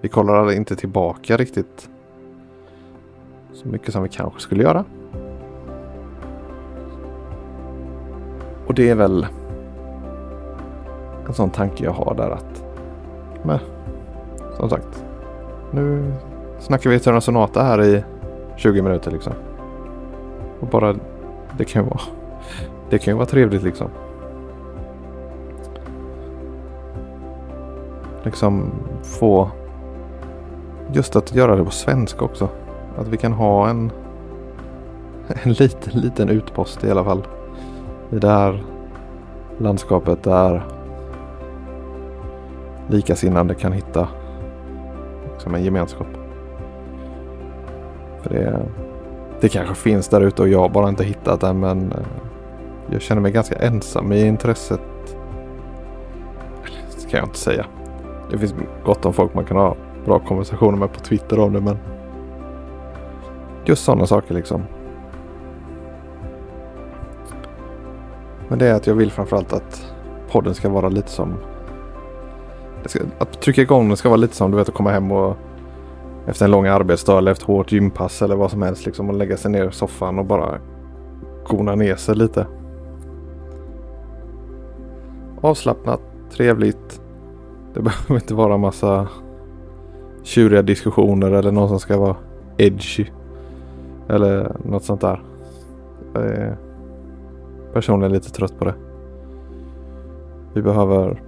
Vi 0.00 0.08
kollar 0.08 0.52
inte 0.52 0.76
tillbaka 0.76 1.36
riktigt 1.36 1.90
så 3.52 3.68
mycket 3.68 3.92
som 3.92 4.02
vi 4.02 4.08
kanske 4.08 4.40
skulle 4.40 4.62
göra. 4.62 4.84
Och 8.70 8.74
det 8.74 8.90
är 8.90 8.94
väl 8.94 9.26
en 11.26 11.34
sån 11.34 11.50
tanke 11.50 11.84
jag 11.84 11.92
har 11.92 12.14
där 12.14 12.30
att 12.30 12.64
men, 13.42 13.58
som 14.56 14.70
sagt. 14.70 15.04
Nu 15.70 16.12
snackar 16.58 16.90
vi 16.90 16.96
Eterna 16.96 17.20
Sonata 17.20 17.62
här 17.62 17.82
i 17.82 18.04
20 18.56 18.82
minuter 18.82 19.10
liksom. 19.10 19.32
Och 20.60 20.66
bara 20.66 20.94
det 21.58 21.64
kan 21.64 21.82
ju 21.82 21.88
vara 21.88 22.00
det 22.90 22.98
kan 22.98 23.12
ju 23.14 23.16
vara 23.16 23.26
trevligt 23.26 23.62
liksom. 23.62 23.88
Liksom 28.22 28.70
få 29.02 29.50
just 30.92 31.16
att 31.16 31.34
göra 31.34 31.56
det 31.56 31.64
på 31.64 31.70
svenska 31.70 32.24
också. 32.24 32.48
Att 32.98 33.08
vi 33.08 33.16
kan 33.16 33.32
ha 33.32 33.68
en 33.68 33.92
en 35.42 35.52
liten, 35.52 36.00
liten 36.00 36.28
utpost 36.28 36.84
i 36.84 36.90
alla 36.90 37.04
fall 37.04 37.22
i 38.10 38.18
det 38.18 38.28
här 38.28 38.62
landskapet 39.58 40.22
där 40.22 40.62
likasinnande 42.88 43.54
kan 43.54 43.72
hitta 43.72 44.08
liksom 45.32 45.54
en 45.54 45.64
gemenskap. 45.64 46.06
För 48.22 48.30
det, 48.30 48.62
det 49.40 49.48
kanske 49.48 49.74
finns 49.74 50.08
där 50.08 50.20
ute 50.20 50.42
och 50.42 50.48
jag 50.48 50.58
har 50.58 50.68
bara 50.68 50.88
inte 50.88 51.04
hittat 51.04 51.40
den 51.40 51.60
men 51.60 51.92
eh, 51.92 51.98
jag 52.90 53.02
känner 53.02 53.22
mig 53.22 53.32
ganska 53.32 53.54
ensam 53.54 54.12
i 54.12 54.26
intresset. 54.26 54.80
Det 56.94 57.00
ska 57.00 57.16
jag 57.16 57.26
inte 57.26 57.38
säga. 57.38 57.66
Det 58.30 58.38
finns 58.38 58.54
gott 58.84 59.06
om 59.06 59.12
folk 59.12 59.34
man 59.34 59.44
kan 59.44 59.56
ha 59.56 59.76
bra 60.04 60.18
konversationer 60.18 60.78
med 60.78 60.92
på 60.92 61.00
Twitter 61.00 61.38
om 61.40 61.52
det 61.52 61.60
men 61.60 61.76
just 63.64 63.84
sådana 63.84 64.06
saker 64.06 64.34
liksom. 64.34 64.64
Men 68.50 68.58
det 68.58 68.66
är 68.66 68.74
att 68.74 68.86
jag 68.86 68.94
vill 68.94 69.10
framförallt 69.10 69.52
att 69.52 69.94
podden 70.30 70.54
ska 70.54 70.68
vara 70.68 70.88
lite 70.88 71.10
som... 71.10 71.34
Ska, 72.84 73.00
att 73.18 73.40
trycka 73.40 73.62
igång 73.62 73.88
den 73.88 73.96
ska 73.96 74.08
vara 74.08 74.16
lite 74.16 74.36
som 74.36 74.50
du 74.50 74.56
vet 74.56 74.68
att 74.68 74.74
komma 74.74 74.90
hem 74.90 75.12
och 75.12 75.36
efter 76.26 76.44
en 76.44 76.50
lång 76.50 76.66
arbetsdag 76.66 77.18
eller 77.18 77.32
efter 77.32 77.46
hårt 77.46 77.72
gympass 77.72 78.22
eller 78.22 78.36
vad 78.36 78.50
som 78.50 78.62
helst 78.62 78.86
liksom 78.86 79.08
och 79.08 79.16
lägga 79.16 79.36
sig 79.36 79.50
ner 79.50 79.68
i 79.68 79.72
soffan 79.72 80.18
och 80.18 80.24
bara 80.24 80.58
gona 81.46 81.74
ner 81.74 81.96
sig 81.96 82.14
lite. 82.16 82.46
Avslappnat, 85.40 86.00
trevligt. 86.30 87.00
Det 87.74 87.80
behöver 87.82 88.14
inte 88.14 88.34
vara 88.34 88.56
massa 88.56 89.08
tjuriga 90.22 90.62
diskussioner 90.62 91.30
eller 91.30 91.52
någon 91.52 91.68
som 91.68 91.80
ska 91.80 91.98
vara 91.98 92.16
edgy. 92.56 93.06
Eller 94.08 94.56
något 94.64 94.84
sånt 94.84 95.00
där 95.00 95.22
eh, 96.14 96.69
personligen 97.72 98.12
lite 98.12 98.30
trött 98.30 98.58
på 98.58 98.64
det. 98.64 98.74
Vi 100.54 100.62
behöver 100.62 101.22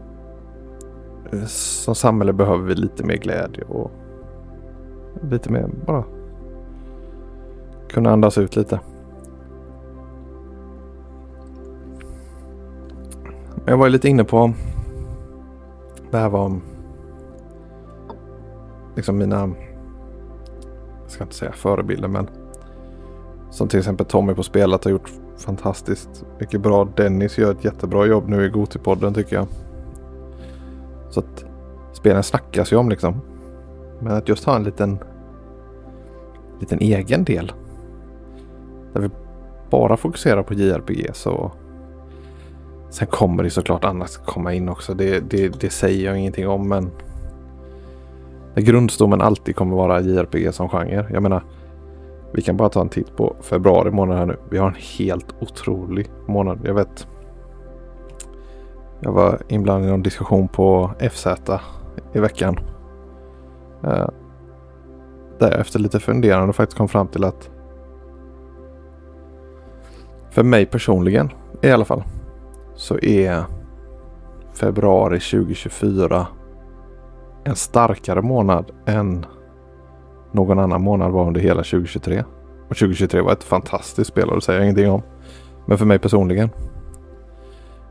eh, 1.33 1.45
som 1.47 1.95
samhälle 1.95 2.33
behöver 2.33 2.65
vi 2.65 2.75
lite 2.75 3.05
mer 3.05 3.17
glädje 3.17 3.65
och 3.65 3.91
lite 5.31 5.53
mer 5.53 5.71
bara 5.87 6.05
kunna 7.89 8.11
andas 8.11 8.39
ut 8.39 8.57
lite. 8.57 8.81
Jag 13.67 13.77
var 13.77 13.89
lite 13.89 14.09
inne 14.09 14.25
på 14.25 14.53
Det 16.11 16.19
här 16.19 16.29
var.. 16.29 16.61
liksom 18.97 19.19
mina, 19.19 19.51
jag 21.03 21.11
ska 21.11 21.25
inte 21.25 21.35
säga 21.35 21.53
förebilder 21.53 22.09
men 22.09 22.29
som 23.51 23.69
till 23.69 23.79
exempel 23.79 24.07
Tommy 24.07 24.35
på 24.35 24.43
spelet 24.43 24.85
har 24.85 24.91
gjort 24.91 25.13
fantastiskt 25.39 26.25
mycket 26.39 26.61
bra. 26.61 26.89
Dennis 26.97 27.39
gör 27.39 27.53
ett 27.53 27.65
jättebra 27.65 28.07
jobb 28.07 28.29
nu 28.29 28.45
i 28.45 28.49
Gotipodden 28.49 29.15
tycker 29.15 29.37
jag. 29.37 29.47
Så 31.11 31.21
att 31.21 31.45
spelen 31.93 32.23
snackas 32.23 32.73
ju 32.73 32.77
om 32.77 32.89
liksom. 32.89 33.21
Men 34.01 34.17
att 34.17 34.29
just 34.29 34.45
ha 34.45 34.57
en 34.57 34.65
liten, 34.65 34.99
liten 36.61 36.79
egen 36.79 37.25
del. 37.25 37.53
Där 38.93 39.01
vi 39.01 39.11
bara 39.71 39.97
fokuserar 39.97 40.43
på 40.43 40.55
JRPG 40.55 41.11
så 41.13 41.53
Sen 42.93 43.07
kommer 43.07 43.43
det 43.43 43.51
såklart 43.51 43.85
annat 43.85 44.21
komma 44.27 44.55
in 44.55 44.69
också. 44.69 44.95
Det, 44.95 45.21
det, 45.21 45.61
det 45.61 45.71
säger 45.71 46.07
jag 46.07 46.19
ingenting 46.19 46.49
om 46.49 46.69
men 46.69 46.91
grundstommen 48.55 49.21
alltid 49.21 49.57
kommer 49.57 49.77
vara 49.77 50.01
JRPG 50.01 50.55
som 50.55 50.69
genre. 50.69 51.07
Jag 51.13 51.23
menar 51.23 51.43
vi 52.33 52.43
kan 52.43 52.57
bara 52.57 52.69
ta 52.69 52.81
en 52.81 52.89
titt 52.89 53.17
på 53.17 53.37
februari 53.41 53.91
månad 53.91 54.19
här 54.19 54.27
nu. 54.27 54.37
Vi 54.51 54.59
har 54.59 54.69
en 54.69 54.77
helt 54.99 55.35
otrolig 55.41 56.11
månad. 56.27 56.61
Jag 56.65 56.75
vet. 56.75 57.07
Jag 59.01 59.13
var 59.13 59.39
inblandad 59.49 59.91
i 59.91 59.93
en 59.93 60.03
diskussion 60.03 60.49
på 60.49 60.91
FZ 61.11 61.27
i 62.13 62.21
veckan. 62.21 62.59
Eh, 63.85 64.09
där 65.39 65.51
jag 65.51 65.61
efter 65.61 65.79
lite 65.79 66.01
funderande 66.01 66.53
faktiskt 66.53 66.79
kom 66.79 66.89
fram 66.89 67.09
till 67.09 67.25
att 67.25 67.51
för 70.31 70.43
mig 70.43 70.67
personligen 70.67 71.31
i 71.63 71.71
alla 71.71 71.85
fall 71.85 72.03
så 72.75 72.99
är 72.99 73.45
februari 74.53 75.21
2024 75.21 76.27
en 77.45 77.57
starkare 77.57 78.23
månad 78.23 78.71
än 78.87 79.27
någon 80.33 80.59
annan 80.59 80.83
månad 80.83 81.13
var 81.13 81.27
under 81.27 81.41
hela 81.41 81.63
2023. 81.63 82.25
Och 82.69 82.77
2023 82.77 83.21
var 83.21 83.33
ett 83.33 83.45
fantastiskt 83.45 84.11
spel 84.11 84.29
och 84.29 84.35
det 84.35 84.41
säger 84.41 84.59
jag 84.59 84.65
ingenting 84.67 84.91
om. 84.91 85.03
Men 85.67 85.79
för 85.79 85.87
mig 85.87 85.99
personligen. 85.99 86.51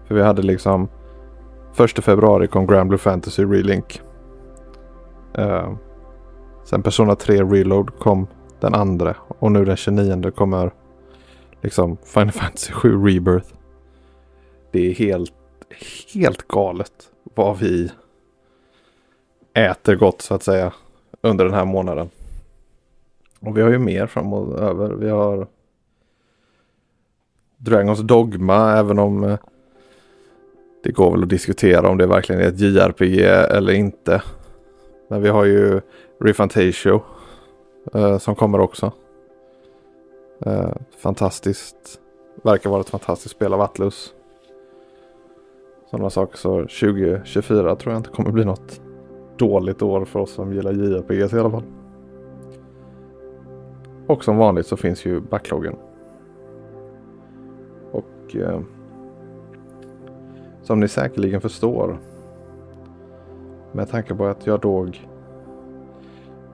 För 0.08 0.16
vi 0.16 0.22
hade 0.22 0.42
liksom 0.42 0.88
första 1.74 2.02
februari 2.02 2.48
kom 2.48 2.68
Grand 2.68 2.90
Blue 2.90 2.98
Fantasy 2.98 3.44
Relink. 3.44 4.02
Uh, 5.40 5.74
sen 6.64 6.84
Persona 6.84 7.16
3 7.16 7.44
Reload 7.44 8.00
kom 8.00 8.28
den 8.60 8.74
andra 8.74 9.16
och 9.28 9.52
nu 9.52 9.66
den 9.66 9.78
29 9.78 10.32
kommer 10.32 10.72
liksom 11.62 11.98
Final 12.04 12.32
Fantasy 12.32 12.74
7 12.74 13.06
Rebirth. 13.06 13.48
Det 14.72 14.90
är 14.90 14.94
helt, 14.94 15.34
helt 16.14 16.48
galet 16.48 16.92
vad 17.24 17.58
vi 17.58 17.92
äter 19.54 19.96
gott 19.96 20.22
så 20.22 20.34
att 20.34 20.44
säga 20.44 20.74
under 21.22 21.46
den 21.46 21.54
här 21.54 21.66
månaden. 21.66 22.10
Och 23.42 23.58
vi 23.58 23.62
har 23.62 23.70
ju 23.70 23.80
mer 23.80 24.08
framöver. 24.08 24.90
Vi 24.90 25.10
har 25.10 25.48
Dragons 27.58 28.00
Dogma 28.00 28.78
även 28.78 29.00
om 29.00 29.24
eh, 29.24 29.38
det 30.84 30.92
går 30.92 31.12
väl 31.12 31.24
att 31.24 31.30
diskutera 31.30 31.90
om 31.90 31.98
det 31.98 32.08
verkligen 32.08 32.42
är 32.42 32.48
ett 32.48 32.60
JRPG 32.60 33.22
eller 33.26 33.74
inte. 33.74 34.22
Men 35.08 35.22
vi 35.22 35.30
har 35.30 35.46
ju 35.46 35.82
Refantatio 36.20 37.02
eh, 37.94 38.18
som 38.18 38.36
kommer 38.36 38.60
också. 38.60 38.92
Eh, 40.46 40.72
fantastiskt. 40.98 42.00
Verkar 42.44 42.70
vara 42.70 42.82
ett 42.82 42.90
fantastiskt 42.90 43.36
spel 43.36 43.54
av 43.54 43.62
Atlus. 43.62 44.14
Sådana 45.92 46.10
saker 46.10 46.38
så 46.38 46.60
2024 46.60 47.76
tror 47.76 47.94
jag 47.94 48.00
inte 48.00 48.10
kommer 48.10 48.32
bli 48.32 48.46
något 48.46 48.82
dåligt 49.38 49.82
år 49.82 50.06
för 50.06 50.20
oss 50.20 50.32
som 50.32 50.54
gillar 50.54 50.72
JRPGs 50.72 51.34
i 51.34 51.40
alla 51.40 51.52
fall. 51.52 51.81
Och 54.12 54.24
som 54.24 54.38
vanligt 54.38 54.68
så 54.68 54.78
finns 54.78 55.06
ju 55.06 55.20
backloggen. 55.20 55.76
Och 57.92 58.36
eh, 58.36 58.60
som 60.64 60.80
ni 60.80 60.88
säkerligen 60.88 61.42
förstår 61.42 61.98
med 63.72 63.90
tanke 63.90 64.16
på 64.16 64.26
att 64.26 64.48
jag 64.48 64.60
då, 64.60 64.88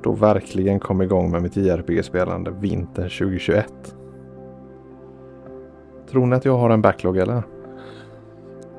då 0.01 0.11
verkligen 0.11 0.79
kom 0.79 1.01
igång 1.01 1.31
med 1.31 1.41
mitt 1.41 1.55
JRPG-spelande 1.55 2.51
vintern 2.51 3.09
2021. 3.09 3.95
Tror 6.09 6.25
ni 6.25 6.35
att 6.35 6.45
jag 6.45 6.57
har 6.57 6.69
en 6.69 6.81
backlog 6.81 7.17
eller? 7.17 7.43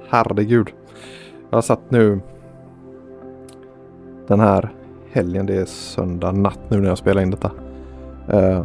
Herregud. 0.08 0.68
Jag 1.50 1.56
har 1.56 1.62
satt 1.62 1.90
nu 1.90 2.20
den 4.26 4.40
här 4.40 4.68
helgen, 5.10 5.46
det 5.46 5.56
är 5.56 5.64
söndag 5.64 6.32
natt 6.32 6.60
nu 6.70 6.80
när 6.80 6.88
jag 6.88 6.98
spelar 6.98 7.22
in 7.22 7.30
detta. 7.30 7.50
Eh, 8.28 8.64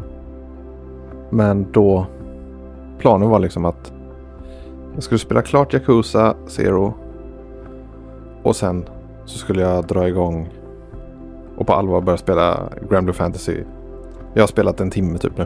men 1.29 1.71
då 1.71 2.05
planen 2.99 3.29
var 3.29 3.39
liksom 3.39 3.65
att 3.65 3.93
jag 4.93 5.03
skulle 5.03 5.19
spela 5.19 5.41
klart 5.41 5.73
Yakuza 5.73 6.35
Zero. 6.47 6.93
Och 8.43 8.55
sen 8.55 8.85
så 9.25 9.37
skulle 9.37 9.61
jag 9.61 9.87
dra 9.87 10.07
igång 10.07 10.49
och 11.57 11.67
på 11.67 11.73
allvar 11.73 12.01
börja 12.01 12.17
spela 12.17 12.69
Grand 12.89 13.05
Blue 13.05 13.13
Fantasy. 13.13 13.57
Jag 14.33 14.41
har 14.41 14.47
spelat 14.47 14.79
en 14.79 14.91
timme 14.91 15.17
typ 15.17 15.37
nu. 15.37 15.45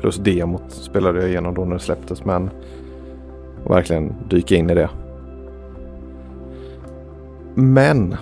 Plus 0.00 0.16
demot 0.16 0.62
spelade 0.68 1.20
jag 1.20 1.28
igenom 1.28 1.54
då 1.54 1.64
när 1.64 1.74
det 1.74 1.80
släpptes 1.80 2.24
men 2.24 2.50
verkligen 3.68 4.14
dyka 4.28 4.56
in 4.56 4.70
i 4.70 4.74
det. 4.74 4.90
Men 7.54 8.16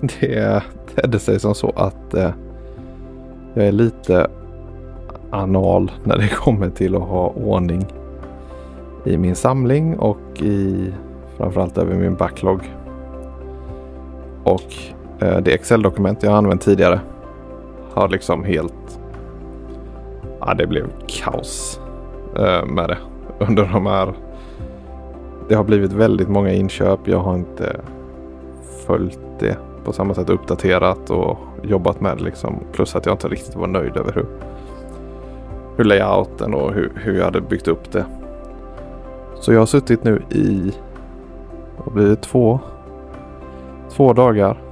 det 0.20 0.62
tedde 0.94 1.18
sig 1.18 1.40
som 1.40 1.54
så 1.54 1.70
att 1.76 2.14
eh, 2.14 2.30
jag 3.54 3.66
är 3.66 3.72
lite 3.72 4.26
anal 5.30 5.92
när 6.04 6.18
det 6.18 6.28
kommer 6.28 6.70
till 6.70 6.96
att 6.96 7.02
ha 7.02 7.28
ordning 7.28 7.86
i 9.04 9.16
min 9.16 9.34
samling 9.34 9.98
och 9.98 10.42
i 10.42 10.92
framförallt 11.36 11.78
över 11.78 11.94
min 11.94 12.14
backlog. 12.14 12.72
Och 14.44 14.74
eh, 15.20 15.38
det 15.38 15.54
Excel-dokument 15.54 16.22
jag 16.22 16.32
använt 16.32 16.62
tidigare 16.62 17.00
har 17.92 18.08
liksom 18.08 18.44
helt... 18.44 19.00
Ja, 20.40 20.54
det 20.54 20.66
blev 20.66 20.86
kaos 21.06 21.80
eh, 22.36 22.66
med 22.66 22.88
det 22.88 22.98
under 23.48 23.70
de 23.72 23.86
här... 23.86 24.12
Det 25.48 25.54
har 25.54 25.64
blivit 25.64 25.92
väldigt 25.92 26.28
många 26.28 26.52
inköp. 26.52 27.00
Jag 27.04 27.18
har 27.18 27.34
inte 27.34 27.80
följt 28.86 29.20
det 29.38 29.56
på 29.84 29.92
samma 29.92 30.14
sätt 30.14 30.30
uppdaterat 30.30 31.10
och 31.10 31.38
jobbat 31.62 32.00
med 32.00 32.16
det 32.16 32.24
liksom. 32.24 32.58
Plus 32.72 32.96
att 32.96 33.06
jag 33.06 33.14
inte 33.14 33.28
riktigt 33.28 33.56
var 33.56 33.66
nöjd 33.66 33.96
över 33.96 34.12
hur, 34.12 34.26
hur 35.76 35.84
layouten 35.84 36.54
och 36.54 36.72
hur, 36.72 36.92
hur 36.96 37.18
jag 37.18 37.24
hade 37.24 37.40
byggt 37.40 37.68
upp 37.68 37.92
det. 37.92 38.04
Så 39.40 39.52
jag 39.52 39.58
har 39.58 39.66
suttit 39.66 40.04
nu 40.04 40.22
i, 40.30 40.72
vad 41.84 41.94
blir 41.94 42.06
det, 42.06 42.16
två, 42.16 42.60
två 43.90 44.12
dagar 44.12 44.62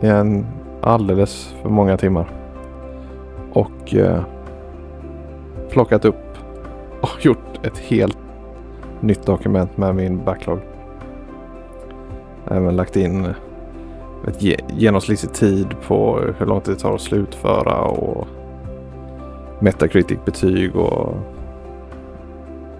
i 0.00 0.06
en 0.06 0.46
alldeles 0.80 1.54
för 1.62 1.68
många 1.68 1.96
timmar. 1.96 2.30
Och 3.52 3.94
eh, 3.94 4.22
plockat 5.70 6.04
upp 6.04 6.38
och 7.00 7.24
gjort 7.24 7.66
ett 7.66 7.78
helt 7.78 8.18
nytt 9.00 9.26
dokument 9.26 9.76
med 9.76 9.94
min 9.94 10.24
backlog. 10.24 10.58
Även 12.48 12.76
lagt 12.76 12.96
in 12.96 13.34
ett 14.28 14.42
genomsnittlig 14.76 15.32
tid 15.32 15.66
på 15.86 16.20
hur 16.38 16.46
lång 16.46 16.60
tid 16.60 16.74
det 16.74 16.80
tar 16.80 16.94
att 16.94 17.00
slutföra 17.00 17.80
och 17.80 18.28
Metacritic-betyg 19.58 20.76
och 20.76 21.14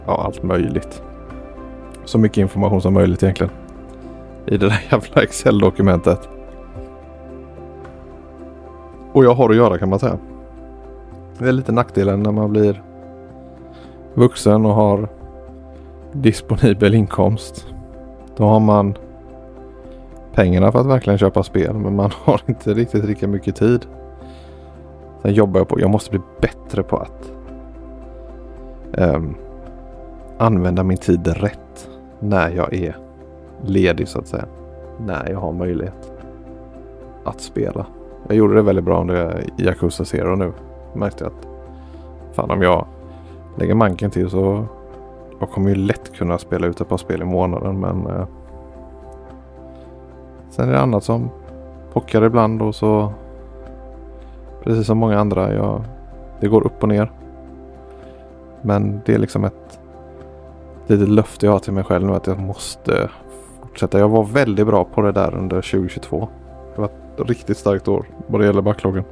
ja, 0.06 0.22
allt 0.24 0.42
möjligt. 0.42 1.02
Så 2.04 2.18
mycket 2.18 2.38
information 2.38 2.82
som 2.82 2.94
möjligt 2.94 3.22
egentligen. 3.22 3.52
I 4.46 4.56
det 4.56 4.68
där 4.68 4.80
jävla 4.90 5.22
Excel-dokumentet. 5.22 6.28
Och 9.12 9.24
jag 9.24 9.34
har 9.34 9.50
att 9.50 9.56
göra 9.56 9.78
kan 9.78 9.88
man 9.88 9.98
säga. 9.98 10.18
Det 11.38 11.48
är 11.48 11.52
lite 11.52 11.72
nackdelen 11.72 12.22
när 12.22 12.32
man 12.32 12.50
blir 12.50 12.82
vuxen 14.14 14.66
och 14.66 14.74
har 14.74 15.08
disponibel 16.12 16.94
inkomst. 16.94 17.66
Då 18.36 18.44
har 18.44 18.60
man 18.60 18.94
pengarna 20.40 20.72
för 20.72 20.78
att 20.78 20.86
verkligen 20.86 21.18
köpa 21.18 21.42
spel 21.42 21.74
men 21.74 21.96
man 21.96 22.10
har 22.24 22.40
inte 22.46 22.74
riktigt 22.74 23.04
lika 23.04 23.28
mycket 23.28 23.56
tid. 23.56 23.86
Sen 25.22 25.34
jobbar 25.34 25.60
jag 25.60 25.68
på, 25.68 25.80
jag 25.80 25.90
måste 25.90 26.10
bli 26.10 26.20
bättre 26.40 26.82
på 26.82 26.96
att 26.96 27.32
um, 28.92 29.36
använda 30.38 30.82
min 30.82 30.96
tid 30.96 31.26
rätt 31.26 31.88
när 32.20 32.50
jag 32.50 32.74
är 32.74 32.96
ledig 33.64 34.08
så 34.08 34.18
att 34.18 34.26
säga. 34.26 34.44
När 34.98 35.30
jag 35.30 35.40
har 35.40 35.52
möjlighet 35.52 36.12
att 37.24 37.40
spela. 37.40 37.86
Jag 38.28 38.36
gjorde 38.36 38.54
det 38.54 38.62
väldigt 38.62 38.84
bra 38.84 39.00
under 39.00 39.44
Yakuza 39.58 40.04
Zero 40.04 40.36
nu. 40.36 40.52
Märkte 40.94 41.26
att 41.26 41.48
fan 42.32 42.50
om 42.50 42.62
jag 42.62 42.86
lägger 43.58 43.74
manken 43.74 44.10
till 44.10 44.30
så 44.30 44.64
jag 45.40 45.50
kommer 45.50 45.68
ju 45.68 45.74
lätt 45.74 46.16
kunna 46.16 46.38
spela 46.38 46.66
ut 46.66 46.80
ett 46.80 46.88
par 46.88 46.96
spel 46.96 47.22
i 47.22 47.24
månaden 47.24 47.80
men 47.80 48.06
uh, 48.06 48.26
Sen 50.50 50.68
är 50.68 50.72
det 50.72 50.80
annat 50.80 51.04
som 51.04 51.30
pockar 51.92 52.22
ibland 52.22 52.62
och 52.62 52.74
så 52.74 53.12
precis 54.62 54.86
som 54.86 54.98
många 54.98 55.18
andra. 55.18 55.54
Jag, 55.54 55.84
det 56.40 56.48
går 56.48 56.66
upp 56.66 56.82
och 56.82 56.88
ner. 56.88 57.10
Men 58.62 59.00
det 59.04 59.14
är 59.14 59.18
liksom 59.18 59.44
ett 59.44 59.80
litet 60.86 61.08
löfte 61.08 61.46
jag 61.46 61.52
har 61.52 61.58
till 61.58 61.72
mig 61.72 61.84
själv 61.84 62.06
nu 62.06 62.12
att 62.12 62.26
jag 62.26 62.38
måste 62.38 63.10
fortsätta. 63.60 63.98
Jag 63.98 64.08
var 64.08 64.24
väldigt 64.24 64.66
bra 64.66 64.84
på 64.84 65.02
det 65.02 65.12
där 65.12 65.34
under 65.34 65.56
2022. 65.56 66.28
Det 66.74 66.80
var 66.80 66.88
ett 66.88 67.28
riktigt 67.28 67.58
starkt 67.58 67.88
år 67.88 68.06
vad 68.26 68.40
det 68.40 68.46
gäller 68.46 68.62
backloggen. 68.62 69.04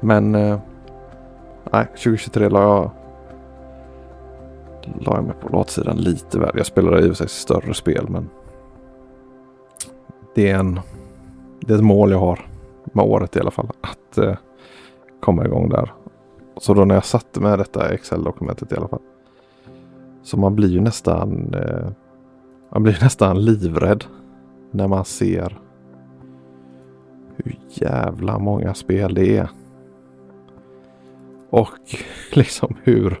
Men 0.00 0.34
eh, 0.34 0.58
nej, 1.72 1.86
2023 1.86 2.48
la 2.48 2.62
jag, 2.62 2.90
la 5.00 5.14
jag 5.14 5.24
mig 5.24 5.34
på 5.40 5.56
latsidan 5.56 5.96
lite 5.96 6.38
väl. 6.38 6.52
Jag 6.54 6.66
spelade 6.66 7.00
i 7.00 7.04
och 7.04 7.06
för 7.06 7.14
sig 7.14 7.28
större 7.28 7.74
spel 7.74 8.06
men 8.08 8.28
det 10.34 10.50
är, 10.50 10.58
en, 10.58 10.80
det 11.60 11.72
är 11.72 11.78
ett 11.78 11.84
mål 11.84 12.10
jag 12.10 12.18
har 12.18 12.46
med 12.84 13.04
året 13.04 13.36
i 13.36 13.40
alla 13.40 13.50
fall. 13.50 13.70
Att 13.80 14.18
eh, 14.18 14.36
komma 15.20 15.44
igång 15.44 15.68
där. 15.68 15.92
Så 16.56 16.74
då 16.74 16.84
när 16.84 16.94
jag 16.94 17.04
satte 17.04 17.40
med 17.40 17.58
detta 17.58 17.88
Excel-dokumentet 17.88 18.72
i 18.72 18.76
alla 18.76 18.88
fall. 18.88 19.02
Så 20.22 20.36
man 20.36 20.56
blir 20.56 20.68
ju 20.68 20.80
nästan 20.80 21.54
eh, 21.54 21.90
man 22.72 22.82
blir 22.82 22.98
nästan 23.02 23.44
livrädd 23.44 24.04
när 24.70 24.88
man 24.88 25.04
ser 25.04 25.58
hur 27.36 27.58
jävla 27.68 28.38
många 28.38 28.74
spel 28.74 29.14
det 29.14 29.36
är. 29.36 29.50
Och 31.50 31.68
liksom 32.32 32.76
hur, 32.82 33.20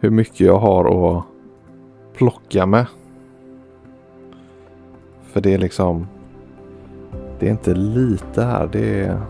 hur 0.00 0.10
mycket 0.10 0.40
jag 0.40 0.58
har 0.58 1.16
att 1.16 1.24
plocka 2.14 2.66
med. 2.66 2.86
För 5.22 5.40
det 5.40 5.54
är 5.54 5.58
liksom 5.58 6.06
det 7.38 7.46
är 7.46 7.50
inte 7.50 7.74
lite 7.74 8.42
här. 8.42 8.68
Det 8.72 9.00
är 9.00 9.20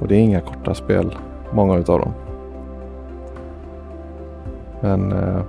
och 0.00 0.08
det 0.08 0.14
är 0.14 0.20
inga 0.20 0.40
korta 0.40 0.74
spel. 0.74 1.16
Många 1.52 1.76
utav 1.76 2.00
dem. 2.00 2.12
Men 4.80 5.12
eh, 5.12 5.42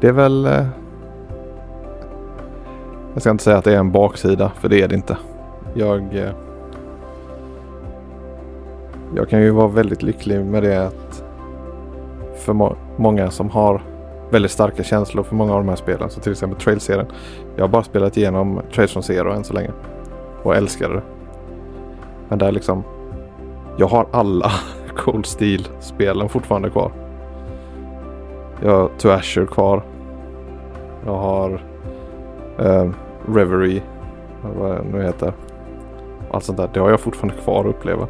det 0.00 0.08
är 0.08 0.12
väl 0.12 0.46
eh, 0.46 0.66
jag 3.12 3.22
ska 3.22 3.30
inte 3.30 3.44
säga 3.44 3.58
att 3.58 3.64
det 3.64 3.74
är 3.74 3.78
en 3.78 3.92
baksida, 3.92 4.52
för 4.60 4.68
det 4.68 4.82
är 4.82 4.88
det 4.88 4.94
inte. 4.94 5.16
Jag, 5.74 6.16
eh, 6.16 6.30
jag 9.16 9.28
kan 9.28 9.42
ju 9.42 9.50
vara 9.50 9.68
väldigt 9.68 10.02
lycklig 10.02 10.44
med 10.44 10.62
det 10.62 10.86
att 10.86 11.24
för 12.36 12.52
må 12.52 12.76
många 12.96 13.30
som 13.30 13.50
har 13.50 13.82
väldigt 14.30 14.50
starka 14.50 14.82
känslor 14.82 15.22
för 15.22 15.34
många 15.34 15.52
av 15.52 15.58
de 15.58 15.68
här 15.68 15.76
spelen, 15.76 16.10
så 16.10 16.20
till 16.20 16.32
exempel 16.32 16.60
Trail-serien. 16.60 17.06
Jag 17.56 17.62
har 17.64 17.68
bara 17.68 17.82
spelat 17.82 18.16
igenom 18.16 18.60
Trails 18.74 18.92
from 18.92 19.02
Zero 19.02 19.32
än 19.32 19.44
så 19.44 19.54
länge 19.54 19.70
och 20.42 20.56
älskade 20.56 20.94
det. 20.94 21.02
Men 22.28 22.38
där 22.38 22.52
liksom, 22.52 22.82
jag 23.76 23.86
har 23.86 24.06
alla 24.10 24.50
Cold 24.96 25.26
Steel-spelen 25.26 26.28
fortfarande 26.28 26.70
kvar. 26.70 26.92
Jag 28.62 28.70
har 28.70 28.88
To 28.98 29.08
Asher 29.08 29.46
kvar. 29.46 29.82
Jag 31.06 31.16
har 31.16 31.62
eh, 32.58 32.90
Reverie, 33.34 33.82
vad 34.58 34.70
det 34.70 34.82
nu 34.92 35.02
heter. 35.02 35.32
Allt 36.30 36.44
sånt 36.44 36.58
där. 36.58 36.70
Det 36.74 36.80
har 36.80 36.90
jag 36.90 37.00
fortfarande 37.00 37.42
kvar 37.42 37.60
att 37.60 37.66
uppleva. 37.66 38.08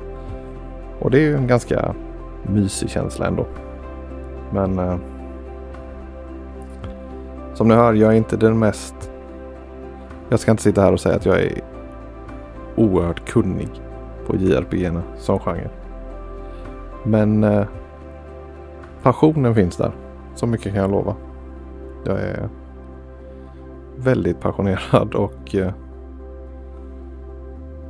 Och 1.04 1.10
det 1.10 1.18
är 1.18 1.22
ju 1.22 1.36
en 1.36 1.46
ganska 1.46 1.94
mysig 2.42 2.90
känsla 2.90 3.26
ändå. 3.26 3.46
Men 4.52 4.78
eh, 4.78 4.96
som 7.54 7.68
ni 7.68 7.74
hör, 7.74 7.94
jag 7.94 8.12
är 8.12 8.16
inte 8.16 8.36
den 8.36 8.58
mest... 8.58 9.10
Jag 10.28 10.40
ska 10.40 10.50
inte 10.50 10.62
sitta 10.62 10.82
här 10.82 10.92
och 10.92 11.00
säga 11.00 11.16
att 11.16 11.26
jag 11.26 11.40
är 11.40 11.60
oerhört 12.76 13.28
kunnig 13.28 13.68
på 14.26 14.36
JRPG 14.36 14.90
som 15.18 15.38
genre. 15.38 15.70
Men 17.04 17.44
eh, 17.44 17.66
passionen 19.02 19.54
finns 19.54 19.76
där. 19.76 19.92
Så 20.34 20.46
mycket 20.46 20.72
kan 20.72 20.82
jag 20.82 20.90
lova. 20.90 21.16
Jag 22.04 22.20
är 22.20 22.48
väldigt 23.96 24.40
passionerad 24.40 25.14
och 25.14 25.54
eh, 25.54 25.72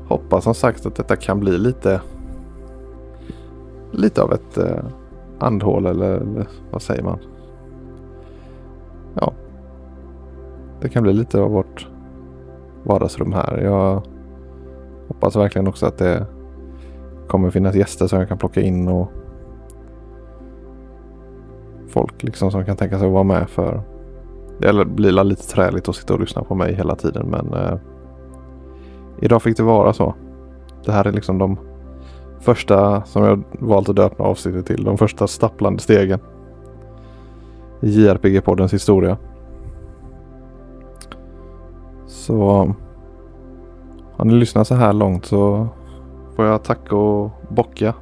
hoppas 0.09 0.45
som 0.45 0.55
sagt 0.55 0.87
att 0.87 0.97
detta 0.97 1.17
kan 1.17 1.41
bli 1.41 1.59
lite 1.59 2.01
lite 3.95 4.23
av 4.23 4.33
ett 4.33 4.59
eh, 4.59 4.85
andhål 5.39 5.87
eller, 5.87 6.17
eller 6.17 6.49
vad 6.71 6.83
säger 6.83 7.03
man? 7.03 7.19
Ja, 9.15 9.33
det 10.81 10.89
kan 10.89 11.03
bli 11.03 11.13
lite 11.13 11.41
av 11.41 11.51
vårt 11.51 11.89
vardagsrum 12.83 13.33
här. 13.33 13.59
Jag 13.59 14.03
hoppas 15.09 15.37
verkligen 15.37 15.69
också 15.69 15.87
att 15.87 15.99
det 15.99 16.27
kommer 17.29 17.51
finnas 17.51 17.75
gäster 17.75 18.07
som 18.07 18.19
jag 18.19 18.29
kan 18.29 18.39
plocka 18.39 18.61
in 18.61 18.89
och 18.89 19.09
folk 21.89 22.23
liksom 22.23 22.51
som 22.51 22.65
kan 22.65 22.77
tänka 22.77 22.99
sig 22.99 23.07
att 23.07 23.13
vara 23.13 23.23
med 23.25 23.49
för 23.49 23.83
det 24.59 24.85
blir 24.85 25.25
lite 25.25 25.43
träligt 25.43 25.89
att 25.89 25.97
sitta 25.97 26.15
och 26.15 26.21
lyssna 26.21 26.43
på 26.43 26.55
mig 26.55 26.75
hela 26.75 26.97
tiden 26.97 27.27
men 27.27 27.55
eh, 27.55 27.79
idag 29.21 29.43
fick 29.43 29.57
det 29.57 29.63
vara 29.63 29.93
så. 29.93 30.15
Det 30.85 30.93
här 30.93 31.07
är 31.07 31.13
liksom 31.13 31.39
de 31.39 31.59
första 32.45 33.05
som 33.05 33.25
jag 33.25 33.43
valt 33.53 33.89
att 33.89 33.97
döpa 33.97 34.25
avsnittet 34.25 34.67
till. 34.67 34.85
De 34.85 34.99
första 34.99 35.27
stapplande 35.27 35.83
stegen 35.83 36.19
i 37.81 37.87
JRPG-poddens 37.87 38.73
historia. 38.73 39.17
Så 42.07 42.75
har 44.17 44.25
ni 44.25 44.35
lyssnat 44.35 44.69
så 44.69 44.75
här 44.75 44.93
långt 44.93 45.25
så 45.25 45.69
får 46.37 46.45
jag 46.45 46.63
tacka 46.63 46.97
och 46.97 47.31
bocka. 47.49 47.95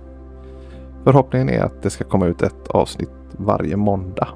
Förhoppningen 1.04 1.48
är 1.48 1.62
att 1.62 1.82
det 1.82 1.90
ska 1.90 2.04
komma 2.04 2.26
ut 2.26 2.42
ett 2.42 2.68
avsnitt 2.68 3.10
varje 3.36 3.76
måndag. 3.76 4.28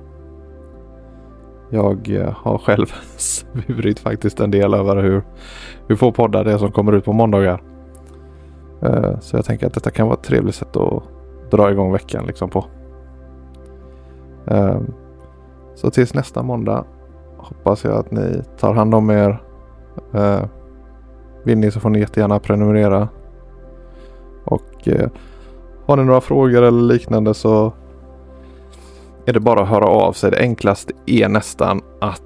Jag 1.70 2.10
eh, 2.10 2.32
har 2.32 2.58
själv 2.58 2.86
svurit 3.16 3.98
faktiskt 3.98 4.40
en 4.40 4.50
del 4.50 4.74
över 4.74 4.96
hur, 4.96 5.22
hur 5.88 5.96
få 5.96 6.12
poddar 6.12 6.44
det 6.44 6.52
är 6.52 6.58
som 6.58 6.72
kommer 6.72 6.92
ut 6.92 7.04
på 7.04 7.12
måndagar. 7.12 7.62
Eh, 8.82 9.18
så 9.20 9.36
jag 9.36 9.44
tänker 9.44 9.66
att 9.66 9.74
detta 9.74 9.90
kan 9.90 10.06
vara 10.06 10.16
ett 10.16 10.24
trevligt 10.24 10.54
sätt 10.54 10.76
att 10.76 11.02
dra 11.50 11.70
igång 11.70 11.92
veckan 11.92 12.26
liksom 12.26 12.50
på. 12.50 12.64
Ehm, 14.46 14.92
så 15.74 15.90
tills 15.90 16.14
nästa 16.14 16.42
måndag 16.42 16.84
hoppas 17.36 17.84
jag 17.84 17.94
att 17.94 18.10
ni 18.10 18.42
tar 18.58 18.74
hand 18.74 18.94
om 18.94 19.10
er. 19.10 19.42
Eh, 20.14 20.44
vill 21.44 21.58
ni 21.58 21.70
så 21.70 21.80
får 21.80 21.90
ni 21.90 21.98
jättegärna 21.98 22.38
prenumerera. 22.38 23.08
Och 24.44 24.88
eh, 24.88 25.08
har 25.86 25.96
ni 25.96 26.04
några 26.04 26.20
frågor 26.20 26.62
eller 26.62 26.82
liknande 26.82 27.34
så 27.34 27.72
är 29.26 29.32
det 29.32 29.40
bara 29.40 29.62
att 29.62 29.68
höra 29.68 29.86
av 29.86 30.12
sig. 30.12 30.30
Det 30.30 30.38
enklaste 30.38 30.92
är 31.06 31.28
nästan 31.28 31.80
att 32.00 32.22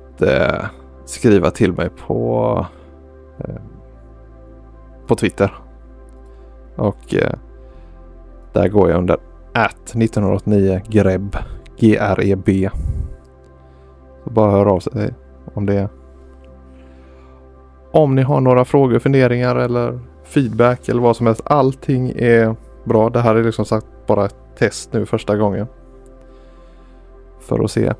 skriva 1.04 1.50
till 1.50 1.72
mig 1.72 1.88
på, 2.06 2.66
på 5.06 5.14
Twitter. 5.14 5.54
Och 6.80 7.14
eh, 7.14 7.32
där 8.52 8.68
går 8.68 8.90
jag 8.90 8.98
under 8.98 9.16
at 9.54 9.88
1989 9.88 10.80
greb 10.88 11.36
G-R-E-B. 11.78 12.70
Så 14.24 14.30
bara 14.30 14.50
hör 14.50 14.66
av 14.66 14.80
sig 14.80 15.14
om 15.54 15.66
det. 15.66 15.88
Om 17.92 18.14
ni 18.14 18.22
har 18.22 18.40
några 18.40 18.64
frågor, 18.64 18.98
funderingar 18.98 19.56
eller 19.56 20.00
feedback 20.24 20.88
eller 20.88 21.00
vad 21.00 21.16
som 21.16 21.26
helst. 21.26 21.42
Allting 21.44 22.12
är 22.16 22.56
bra. 22.84 23.10
Det 23.10 23.20
här 23.20 23.34
är 23.34 23.44
liksom 23.44 23.64
sagt 23.64 23.86
bara 24.06 24.26
ett 24.26 24.36
test 24.58 24.92
nu 24.92 25.06
första 25.06 25.36
gången 25.36 25.66
för 27.40 27.64
att 27.64 27.70
se. 27.70 27.92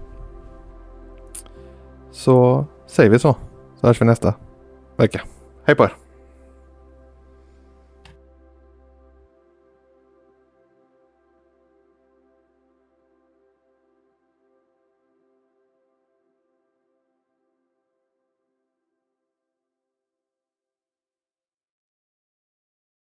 Så 2.11 2.65
säger 2.87 3.11
vi 3.11 3.19
så. 3.19 3.37
Så 3.81 3.87
hörs 3.87 4.01
vi 4.01 4.07
nästa 4.07 4.35
vecka. 4.97 5.21
Hej 5.65 5.77
på 5.77 5.85
er! 5.85 6.00